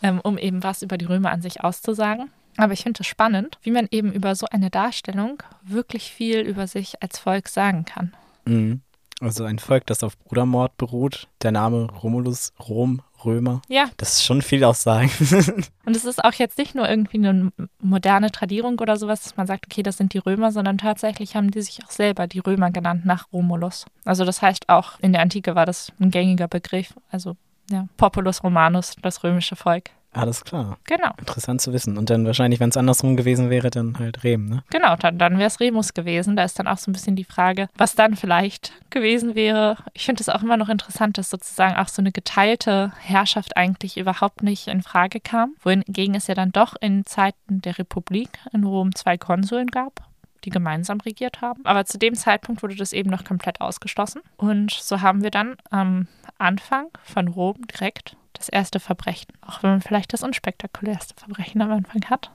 ähm, 0.02 0.20
um 0.24 0.38
eben 0.38 0.64
was 0.64 0.82
über 0.82 0.98
die 0.98 1.06
Römer 1.06 1.32
an 1.32 1.42
sich 1.42 1.64
auszusagen. 1.64 2.32
Aber 2.58 2.74
ich 2.74 2.84
finde 2.84 3.02
es 3.02 3.08
spannend, 3.08 3.58
wie 3.62 3.72
man 3.72 3.88
eben 3.92 4.12
über 4.12 4.36
so 4.36 4.48
eine 4.52 4.70
Darstellung 4.70 5.42
wirklich 5.64 6.12
viel 6.12 6.40
über 6.40 6.68
sich 6.68 7.02
als 7.02 7.20
Volk 7.20 7.48
sagen 7.48 7.86
kann. 7.86 8.14
Mhm. 8.46 8.82
Also 9.20 9.46
ein 9.46 9.60
Volk, 9.60 9.86
das 9.86 10.04
auf 10.04 10.18
Brudermord 10.20 10.76
beruht. 10.78 11.28
Der 11.42 11.52
Name 11.52 11.90
Romulus, 11.90 12.52
Rom, 12.60 13.02
Römer. 13.26 13.62
Ja. 13.68 13.90
Das 13.98 14.14
ist 14.14 14.24
schon 14.24 14.42
viel 14.42 14.64
Aussagen. 14.64 15.12
Und 15.86 15.96
es 15.96 16.06
ist 16.06 16.24
auch 16.24 16.34
jetzt 16.34 16.58
nicht 16.58 16.76
nur 16.76 16.90
irgendwie 16.90 17.18
eine 17.18 17.52
moderne 17.80 18.32
Tradierung 18.32 18.80
oder 18.80 18.98
sowas, 18.98 19.24
dass 19.24 19.38
man 19.38 19.48
sagt, 19.48 19.66
okay, 19.68 19.84
das 19.84 19.98
sind 19.98 20.14
die 20.14 20.20
Römer, 20.20 20.52
sondern 20.52 20.78
tatsächlich 20.78 21.36
haben 21.36 21.52
die 21.52 21.62
sich 21.62 21.84
auch 21.86 21.92
selber 21.92 22.28
die 22.28 22.40
Römer 22.40 22.72
genannt 22.72 23.06
nach 23.06 23.32
Romulus. 23.32 23.86
Also 24.06 24.26
das 24.26 24.42
heißt 24.42 24.70
auch 24.70 25.00
in 25.00 25.14
der 25.14 25.22
Antike 25.22 25.56
war 25.56 25.66
das 25.66 25.92
ein 26.00 26.12
gängiger 26.12 26.48
Begriff. 26.48 26.94
Also 27.10 27.36
ja, 27.70 27.88
Populus 27.98 28.44
Romanus, 28.44 28.96
das 29.02 29.24
römische 29.24 29.56
Volk. 29.56 29.92
Alles 30.14 30.44
klar. 30.44 30.78
Genau. 30.86 31.12
Interessant 31.18 31.62
zu 31.62 31.74
wissen. 31.74 31.98
Und 31.98 32.10
dann 32.10 32.26
wahrscheinlich, 32.26 32.60
wenn 32.60 32.70
es 32.70 32.78
andersrum 32.78 33.18
gewesen 33.18 33.50
wäre, 33.50 33.70
dann 33.70 33.98
halt 34.00 34.24
Rem, 34.24 34.46
ne? 34.46 34.64
Genau, 34.70 34.96
dann, 34.96 35.18
dann 35.18 35.38
wäre 35.38 35.48
es 35.48 35.60
Remus 35.60 35.94
gewesen. 35.94 36.36
Da 36.36 36.44
ist 36.44 36.60
dann 36.60 36.68
auch 36.68 36.78
so 36.78 36.92
ein 36.92 36.94
bisschen 36.94 37.16
die 37.16 37.24
Frage, 37.24 37.68
was 37.76 37.96
dann 37.96 38.16
vielleicht 38.16 38.74
gewesen 38.90 39.36
wäre. 39.36 39.78
Ich 39.94 40.06
finde 40.06 40.22
es 40.22 40.30
auch 40.30 40.44
immer 40.44 40.58
noch 40.58 40.70
interessant, 40.70 41.18
dass 41.18 41.30
sozusagen 41.30 41.76
auch 41.76 41.88
so 41.88 42.02
eine 42.02 42.12
geteilte 42.12 42.92
Herrschaft 43.00 43.58
eigentlich 43.58 43.98
überhaupt 43.98 44.44
nicht 44.44 44.68
in 44.68 44.82
Frage 44.84 45.20
kam. 45.20 45.56
Wohingegen 45.62 46.16
es 46.16 46.28
ja 46.28 46.36
dann 46.36 46.52
doch 46.52 46.76
in 46.80 47.06
Zeiten 47.06 47.62
der 47.62 47.80
Republik 47.80 48.30
in 48.52 48.64
Rom 48.64 48.94
zwei 48.96 49.18
Konsuln 49.18 49.68
gab 49.68 50.08
die 50.46 50.50
gemeinsam 50.50 51.00
regiert 51.00 51.42
haben. 51.42 51.66
Aber 51.66 51.86
zu 51.86 51.98
dem 51.98 52.16
Zeitpunkt 52.16 52.64
wurde 52.64 52.76
das 52.76 52.94
eben 52.94 53.10
noch 53.10 53.24
komplett 53.24 53.62
ausgeschlossen. 53.62 54.22
Und 54.38 54.72
so 54.72 55.02
haben 55.02 55.24
wir 55.24 55.32
dann 55.32 55.56
am 55.70 56.08
Anfang 56.38 56.88
von 57.04 57.28
Rom 57.30 57.66
direkt 57.68 58.18
das 58.34 58.50
erste 58.50 58.80
Verbrechen, 58.80 59.32
auch 59.42 59.64
wenn 59.64 59.72
man 59.72 59.82
vielleicht 59.82 60.14
das 60.14 60.24
unspektakulärste 60.24 61.16
Verbrechen 61.18 61.62
am 61.62 61.72
Anfang 61.72 62.04
hat. 62.10 62.32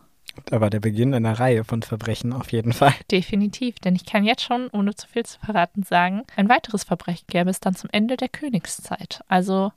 Aber 0.51 0.71
der 0.71 0.81
Beginn 0.81 1.15
einer 1.15 1.39
Reihe 1.39 1.65
von 1.65 1.83
Verbrechen 1.83 2.33
auf 2.33 2.53
jeden 2.53 2.73
Fall. 2.73 2.95
Definitiv, 3.11 3.79
denn 3.81 3.97
ich 3.97 4.07
kann 4.07 4.25
jetzt 4.25 4.43
schon, 4.43 4.69
ohne 4.73 4.95
zu 4.95 5.09
viel 5.09 5.27
zu 5.27 5.39
verraten, 5.41 5.83
sagen, 5.83 6.23
ein 6.37 6.49
weiteres 6.49 6.85
Verbrechen 6.85 7.27
gäbe 7.29 7.51
es 7.51 7.61
dann 7.61 7.75
zum 7.75 7.91
Ende 7.93 8.17
der 8.17 8.29
Königszeit. 8.29 9.21
Also 9.29 9.73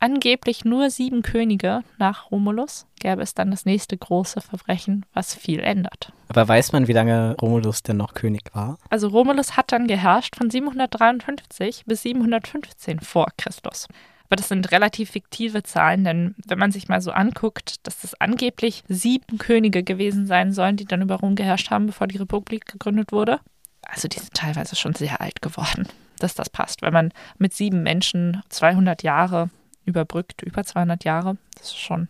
angeblich 0.00 0.64
nur 0.64 0.90
sieben 0.90 1.22
Könige 1.22 1.82
nach 1.98 2.30
Romulus 2.30 2.86
gäbe 2.98 3.22
es 3.22 3.34
dann 3.34 3.50
das 3.50 3.66
nächste 3.66 3.96
große 3.96 4.40
Verbrechen, 4.40 5.06
was 5.12 5.34
viel 5.34 5.60
ändert. 5.60 6.12
Aber 6.28 6.46
weiß 6.46 6.72
man, 6.72 6.88
wie 6.88 6.92
lange 6.92 7.36
Romulus 7.40 7.82
denn 7.82 7.96
noch 7.96 8.14
König 8.14 8.54
war? 8.54 8.78
Also 8.88 9.08
Romulus 9.08 9.56
hat 9.56 9.72
dann 9.72 9.86
geherrscht 9.86 10.36
von 10.36 10.50
753 10.50 11.84
bis 11.86 12.02
715 12.02 13.00
vor 13.00 13.28
Christus. 13.36 13.86
Aber 14.30 14.36
das 14.36 14.46
sind 14.46 14.70
relativ 14.70 15.10
fiktive 15.10 15.64
Zahlen, 15.64 16.04
denn 16.04 16.36
wenn 16.46 16.58
man 16.58 16.70
sich 16.70 16.86
mal 16.86 17.02
so 17.02 17.10
anguckt, 17.10 17.84
dass 17.84 17.98
das 17.98 18.14
angeblich 18.20 18.84
sieben 18.86 19.38
Könige 19.38 19.82
gewesen 19.82 20.28
sein 20.28 20.52
sollen, 20.52 20.76
die 20.76 20.84
dann 20.84 21.02
über 21.02 21.16
Rom 21.16 21.34
geherrscht 21.34 21.70
haben, 21.70 21.86
bevor 21.86 22.06
die 22.06 22.18
Republik 22.18 22.64
gegründet 22.66 23.10
wurde, 23.10 23.40
also 23.82 24.06
die 24.06 24.20
sind 24.20 24.32
teilweise 24.32 24.76
schon 24.76 24.94
sehr 24.94 25.20
alt 25.20 25.42
geworden, 25.42 25.88
dass 26.20 26.36
das 26.36 26.48
passt. 26.48 26.80
Wenn 26.80 26.92
man 26.92 27.12
mit 27.38 27.54
sieben 27.54 27.82
Menschen 27.82 28.40
200 28.50 29.02
Jahre 29.02 29.50
überbrückt, 29.84 30.42
über 30.42 30.62
200 30.62 31.02
Jahre, 31.02 31.36
das 31.56 31.70
ist 31.70 31.80
schon, 31.80 32.08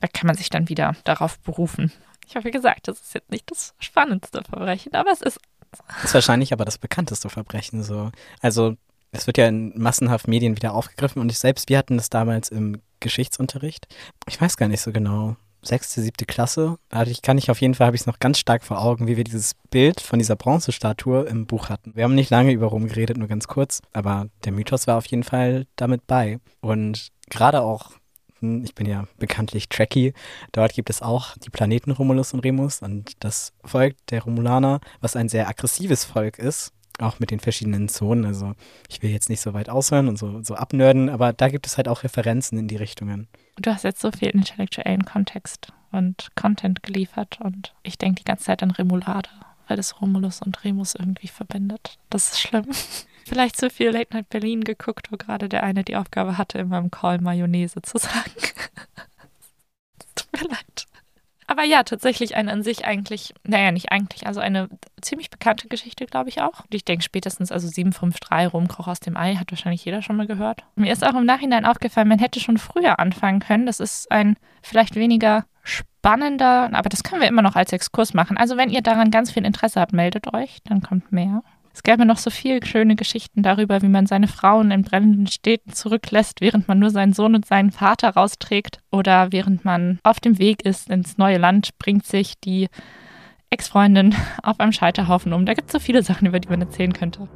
da 0.00 0.08
kann 0.08 0.26
man 0.26 0.36
sich 0.36 0.48
dann 0.48 0.70
wieder 0.70 0.96
darauf 1.04 1.38
berufen. 1.40 1.92
Ich 2.26 2.34
habe 2.34 2.48
ja 2.48 2.52
gesagt, 2.52 2.88
das 2.88 2.98
ist 2.98 3.12
jetzt 3.12 3.30
nicht 3.30 3.50
das 3.50 3.74
spannendste 3.78 4.42
Verbrechen, 4.42 4.94
aber 4.94 5.12
es 5.12 5.20
ist 5.20 5.38
das 5.70 6.04
ist 6.04 6.14
wahrscheinlich 6.14 6.54
aber 6.54 6.64
das 6.64 6.78
bekannteste 6.78 7.28
Verbrechen 7.28 7.82
so. 7.82 8.10
Also 8.40 8.76
es 9.12 9.26
wird 9.26 9.38
ja 9.38 9.48
in 9.48 9.72
massenhaft 9.76 10.28
Medien 10.28 10.56
wieder 10.56 10.74
aufgegriffen 10.74 11.20
und 11.20 11.30
ich 11.30 11.38
selbst, 11.38 11.68
wir 11.68 11.78
hatten 11.78 11.96
das 11.96 12.10
damals 12.10 12.48
im 12.48 12.80
Geschichtsunterricht. 13.00 13.86
Ich 14.28 14.40
weiß 14.40 14.56
gar 14.56 14.68
nicht 14.68 14.80
so 14.80 14.92
genau. 14.92 15.36
Sechste, 15.60 16.00
siebte 16.00 16.24
Klasse. 16.24 16.78
Also 16.88 17.10
ich 17.10 17.20
kann 17.20 17.34
nicht 17.34 17.50
auf 17.50 17.60
jeden 17.60 17.74
Fall, 17.74 17.88
habe 17.88 17.96
ich 17.96 18.02
es 18.02 18.06
noch 18.06 18.20
ganz 18.20 18.38
stark 18.38 18.62
vor 18.62 18.80
Augen, 18.80 19.08
wie 19.08 19.16
wir 19.16 19.24
dieses 19.24 19.54
Bild 19.70 20.00
von 20.00 20.20
dieser 20.20 20.36
Bronzestatue 20.36 21.24
im 21.24 21.46
Buch 21.46 21.68
hatten. 21.68 21.96
Wir 21.96 22.04
haben 22.04 22.14
nicht 22.14 22.30
lange 22.30 22.52
über 22.52 22.66
Rom 22.66 22.86
geredet, 22.86 23.16
nur 23.16 23.26
ganz 23.26 23.48
kurz, 23.48 23.82
aber 23.92 24.28
der 24.44 24.52
Mythos 24.52 24.86
war 24.86 24.96
auf 24.96 25.06
jeden 25.06 25.24
Fall 25.24 25.66
damit 25.74 26.06
bei. 26.06 26.38
Und 26.60 27.08
gerade 27.28 27.62
auch 27.62 27.90
hm, 28.40 28.64
ich 28.64 28.74
bin 28.74 28.86
ja 28.86 29.04
bekanntlich 29.18 29.68
Trekkie. 29.68 30.12
Dort 30.52 30.74
gibt 30.74 30.90
es 30.90 31.02
auch 31.02 31.36
die 31.38 31.50
Planeten 31.50 31.90
Romulus 31.90 32.32
und 32.32 32.40
Remus 32.40 32.82
und 32.82 33.12
das 33.20 33.52
Volk 33.64 33.96
der 34.10 34.22
Romulaner, 34.22 34.80
was 35.00 35.16
ein 35.16 35.28
sehr 35.28 35.48
aggressives 35.48 36.04
Volk 36.04 36.38
ist, 36.38 36.72
auch 36.98 37.20
mit 37.20 37.30
den 37.30 37.40
verschiedenen 37.40 37.88
Zonen. 37.88 38.24
Also 38.24 38.54
ich 38.88 39.02
will 39.02 39.10
jetzt 39.10 39.28
nicht 39.28 39.40
so 39.40 39.54
weit 39.54 39.68
aushören 39.68 40.08
und 40.08 40.18
so, 40.18 40.42
so 40.42 40.54
abnörden, 40.54 41.08
aber 41.08 41.32
da 41.32 41.48
gibt 41.48 41.66
es 41.66 41.76
halt 41.76 41.88
auch 41.88 42.04
Referenzen 42.04 42.58
in 42.58 42.68
die 42.68 42.76
Richtungen. 42.76 43.28
Du 43.56 43.70
hast 43.70 43.84
jetzt 43.84 44.00
so 44.00 44.10
viel 44.10 44.28
intellektuellen 44.28 45.04
Kontext 45.04 45.72
und 45.90 46.28
Content 46.36 46.82
geliefert 46.82 47.38
und 47.40 47.74
ich 47.82 47.98
denke 47.98 48.20
die 48.20 48.24
ganze 48.24 48.44
Zeit 48.44 48.62
an 48.62 48.70
Remoulade, 48.70 49.28
weil 49.66 49.76
das 49.76 50.00
Romulus 50.00 50.42
und 50.42 50.64
Remus 50.64 50.94
irgendwie 50.94 51.28
verbindet. 51.28 51.98
Das 52.10 52.32
ist 52.32 52.40
schlimm. 52.40 52.66
Vielleicht 53.26 53.58
zu 53.58 53.68
viel 53.68 53.90
Late 53.90 54.14
Night 54.14 54.30
Berlin 54.30 54.64
geguckt, 54.64 55.12
wo 55.12 55.16
gerade 55.16 55.50
der 55.50 55.62
eine 55.62 55.84
die 55.84 55.96
Aufgabe 55.96 56.38
hatte, 56.38 56.58
in 56.58 56.68
meinem 56.68 56.90
Call 56.90 57.20
Mayonnaise 57.20 57.82
zu 57.82 57.98
sagen. 57.98 58.32
Aber 61.48 61.64
ja, 61.64 61.82
tatsächlich 61.82 62.36
eine 62.36 62.52
an 62.52 62.62
sich 62.62 62.84
eigentlich, 62.84 63.32
naja, 63.42 63.72
nicht 63.72 63.90
eigentlich, 63.90 64.26
also 64.26 64.38
eine 64.38 64.68
ziemlich 65.00 65.30
bekannte 65.30 65.66
Geschichte, 65.66 66.04
glaube 66.04 66.28
ich 66.28 66.42
auch. 66.42 66.60
Und 66.60 66.74
ich 66.74 66.84
denke 66.84 67.02
spätestens, 67.02 67.50
also 67.50 67.66
753 67.66 68.52
Rumkoch 68.52 68.86
aus 68.86 69.00
dem 69.00 69.16
Ei, 69.16 69.34
hat 69.34 69.50
wahrscheinlich 69.50 69.82
jeder 69.82 70.02
schon 70.02 70.16
mal 70.16 70.26
gehört. 70.26 70.62
Mir 70.76 70.92
ist 70.92 71.04
auch 71.04 71.14
im 71.14 71.24
Nachhinein 71.24 71.64
aufgefallen, 71.64 72.08
man 72.08 72.18
hätte 72.18 72.38
schon 72.38 72.58
früher 72.58 72.98
anfangen 72.98 73.40
können. 73.40 73.64
Das 73.64 73.80
ist 73.80 74.12
ein 74.12 74.36
vielleicht 74.62 74.94
weniger 74.94 75.46
spannender, 75.62 76.68
aber 76.72 76.90
das 76.90 77.02
können 77.02 77.22
wir 77.22 77.28
immer 77.28 77.42
noch 77.42 77.56
als 77.56 77.72
Exkurs 77.72 78.12
machen. 78.12 78.36
Also 78.36 78.58
wenn 78.58 78.68
ihr 78.68 78.82
daran 78.82 79.10
ganz 79.10 79.30
viel 79.30 79.46
Interesse 79.46 79.80
habt, 79.80 79.94
meldet 79.94 80.34
euch, 80.34 80.58
dann 80.64 80.82
kommt 80.82 81.12
mehr. 81.12 81.42
Es 81.78 81.84
gäbe 81.84 82.04
noch 82.04 82.18
so 82.18 82.30
viele 82.30 82.66
schöne 82.66 82.96
Geschichten 82.96 83.44
darüber, 83.44 83.82
wie 83.82 83.88
man 83.88 84.06
seine 84.06 84.26
Frauen 84.26 84.72
in 84.72 84.82
brennenden 84.82 85.28
Städten 85.28 85.72
zurücklässt, 85.72 86.40
während 86.40 86.66
man 86.66 86.80
nur 86.80 86.90
seinen 86.90 87.12
Sohn 87.12 87.36
und 87.36 87.46
seinen 87.46 87.70
Vater 87.70 88.10
rausträgt. 88.10 88.80
Oder 88.90 89.30
während 89.30 89.64
man 89.64 90.00
auf 90.02 90.18
dem 90.18 90.40
Weg 90.40 90.64
ist 90.64 90.90
ins 90.90 91.18
neue 91.18 91.38
Land, 91.38 91.78
bringt 91.78 92.04
sich 92.04 92.34
die 92.40 92.66
Ex-Freundin 93.50 94.16
auf 94.42 94.58
einem 94.58 94.72
Scheiterhaufen 94.72 95.32
um. 95.32 95.46
Da 95.46 95.54
gibt 95.54 95.68
es 95.68 95.72
so 95.72 95.78
viele 95.78 96.02
Sachen, 96.02 96.26
über 96.26 96.40
die 96.40 96.48
man 96.48 96.60
erzählen 96.60 96.92
könnte. 96.92 97.28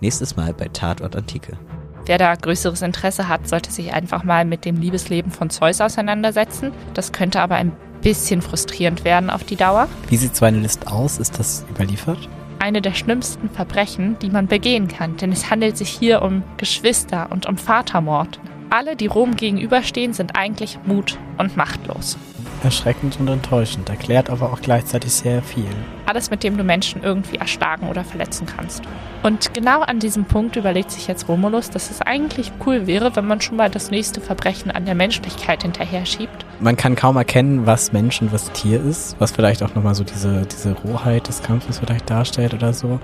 Nächstes 0.00 0.34
Mal 0.34 0.52
bei 0.54 0.66
Tatort 0.66 1.14
Antike. 1.14 1.56
Wer 2.04 2.18
da 2.18 2.34
größeres 2.34 2.82
Interesse 2.82 3.28
hat, 3.28 3.48
sollte 3.48 3.70
sich 3.70 3.94
einfach 3.94 4.24
mal 4.24 4.44
mit 4.44 4.64
dem 4.64 4.80
Liebesleben 4.80 5.30
von 5.30 5.50
Zeus 5.50 5.80
auseinandersetzen. 5.80 6.72
Das 6.94 7.12
könnte 7.12 7.40
aber 7.40 7.54
ein 7.54 7.70
bisschen 8.02 8.42
frustrierend 8.42 9.04
werden 9.04 9.30
auf 9.30 9.44
die 9.44 9.56
Dauer. 9.56 9.86
Wie 10.08 10.16
sieht 10.16 10.34
so 10.34 10.44
eine 10.44 10.58
List 10.58 10.88
aus? 10.88 11.18
Ist 11.18 11.38
das 11.38 11.64
überliefert? 11.70 12.28
Eine 12.58 12.82
der 12.82 12.94
schlimmsten 12.94 13.48
Verbrechen, 13.48 14.18
die 14.20 14.30
man 14.30 14.46
begehen 14.46 14.88
kann, 14.88 15.16
denn 15.16 15.32
es 15.32 15.50
handelt 15.50 15.76
sich 15.76 15.88
hier 15.88 16.22
um 16.22 16.42
Geschwister 16.56 17.28
und 17.30 17.46
um 17.46 17.56
Vatermord. 17.56 18.40
Alle, 18.70 18.96
die 18.96 19.06
Rom 19.06 19.36
gegenüberstehen, 19.36 20.12
sind 20.12 20.36
eigentlich 20.36 20.78
mut- 20.84 21.18
und 21.38 21.56
machtlos. 21.56 22.18
Erschreckend 22.62 23.18
und 23.20 23.28
enttäuschend, 23.28 23.88
erklärt 23.88 24.30
aber 24.30 24.52
auch 24.52 24.60
gleichzeitig 24.60 25.12
sehr 25.12 25.42
viel. 25.42 25.68
Alles, 26.06 26.30
mit 26.30 26.42
dem 26.42 26.56
du 26.56 26.64
Menschen 26.64 27.02
irgendwie 27.02 27.36
erschlagen 27.36 27.88
oder 27.88 28.04
verletzen 28.04 28.46
kannst. 28.46 28.82
Und 29.22 29.54
genau 29.54 29.80
an 29.80 30.00
diesem 30.00 30.24
Punkt 30.24 30.56
überlegt 30.56 30.90
sich 30.90 31.06
jetzt 31.06 31.28
Romulus, 31.28 31.70
dass 31.70 31.90
es 31.90 32.02
eigentlich 32.02 32.52
cool 32.66 32.86
wäre, 32.86 33.14
wenn 33.16 33.26
man 33.26 33.40
schon 33.40 33.56
mal 33.56 33.70
das 33.70 33.90
nächste 33.90 34.20
Verbrechen 34.20 34.70
an 34.70 34.84
der 34.84 34.94
Menschlichkeit 34.94 35.62
hinterher 35.62 36.04
schiebt. 36.04 36.44
Man 36.60 36.76
kann 36.76 36.96
kaum 36.96 37.16
erkennen, 37.16 37.66
was 37.66 37.92
Mensch 37.92 38.20
und 38.20 38.32
was 38.32 38.50
Tier 38.50 38.82
ist, 38.82 39.14
was 39.20 39.30
vielleicht 39.30 39.62
auch 39.62 39.74
nochmal 39.76 39.94
so 39.94 40.02
diese, 40.02 40.44
diese 40.46 40.72
Rohheit 40.72 41.28
des 41.28 41.40
Kampfes 41.42 41.78
vielleicht 41.78 42.10
darstellt 42.10 42.52
oder 42.52 42.72
so. 42.72 42.98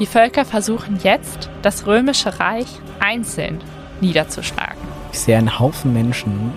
Die 0.00 0.06
Völker 0.06 0.44
versuchen 0.44 0.98
jetzt, 1.02 1.48
das 1.62 1.86
römische 1.86 2.40
Reich 2.40 2.66
einzeln 2.98 3.60
niederzuschlagen. 4.00 4.78
Ich 5.12 5.20
sehe 5.20 5.38
einen 5.38 5.60
Haufen 5.60 5.92
Menschen. 5.92 6.52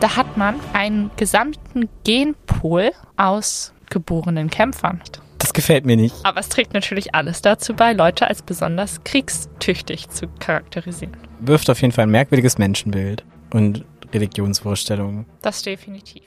Da 0.00 0.16
hat 0.16 0.36
man 0.36 0.56
einen 0.72 1.12
gesamten 1.16 1.88
Genpool 2.02 2.90
aus 3.16 3.72
geborenen 3.88 4.50
Kämpfern. 4.50 5.00
Das 5.38 5.52
gefällt 5.52 5.86
mir 5.86 5.96
nicht. 5.96 6.16
Aber 6.24 6.40
es 6.40 6.48
trägt 6.48 6.74
natürlich 6.74 7.14
alles 7.14 7.40
dazu 7.40 7.74
bei, 7.74 7.92
Leute 7.92 8.26
als 8.26 8.42
besonders 8.42 9.04
kriegstüchtig 9.04 10.08
zu 10.08 10.26
charakterisieren. 10.40 11.16
Wirft 11.38 11.70
auf 11.70 11.80
jeden 11.80 11.92
Fall 11.92 12.06
ein 12.06 12.10
merkwürdiges 12.10 12.58
Menschenbild 12.58 13.24
und 13.52 13.84
Religionsvorstellungen. 14.14 15.26
Das 15.42 15.62
definitiv. 15.62 16.22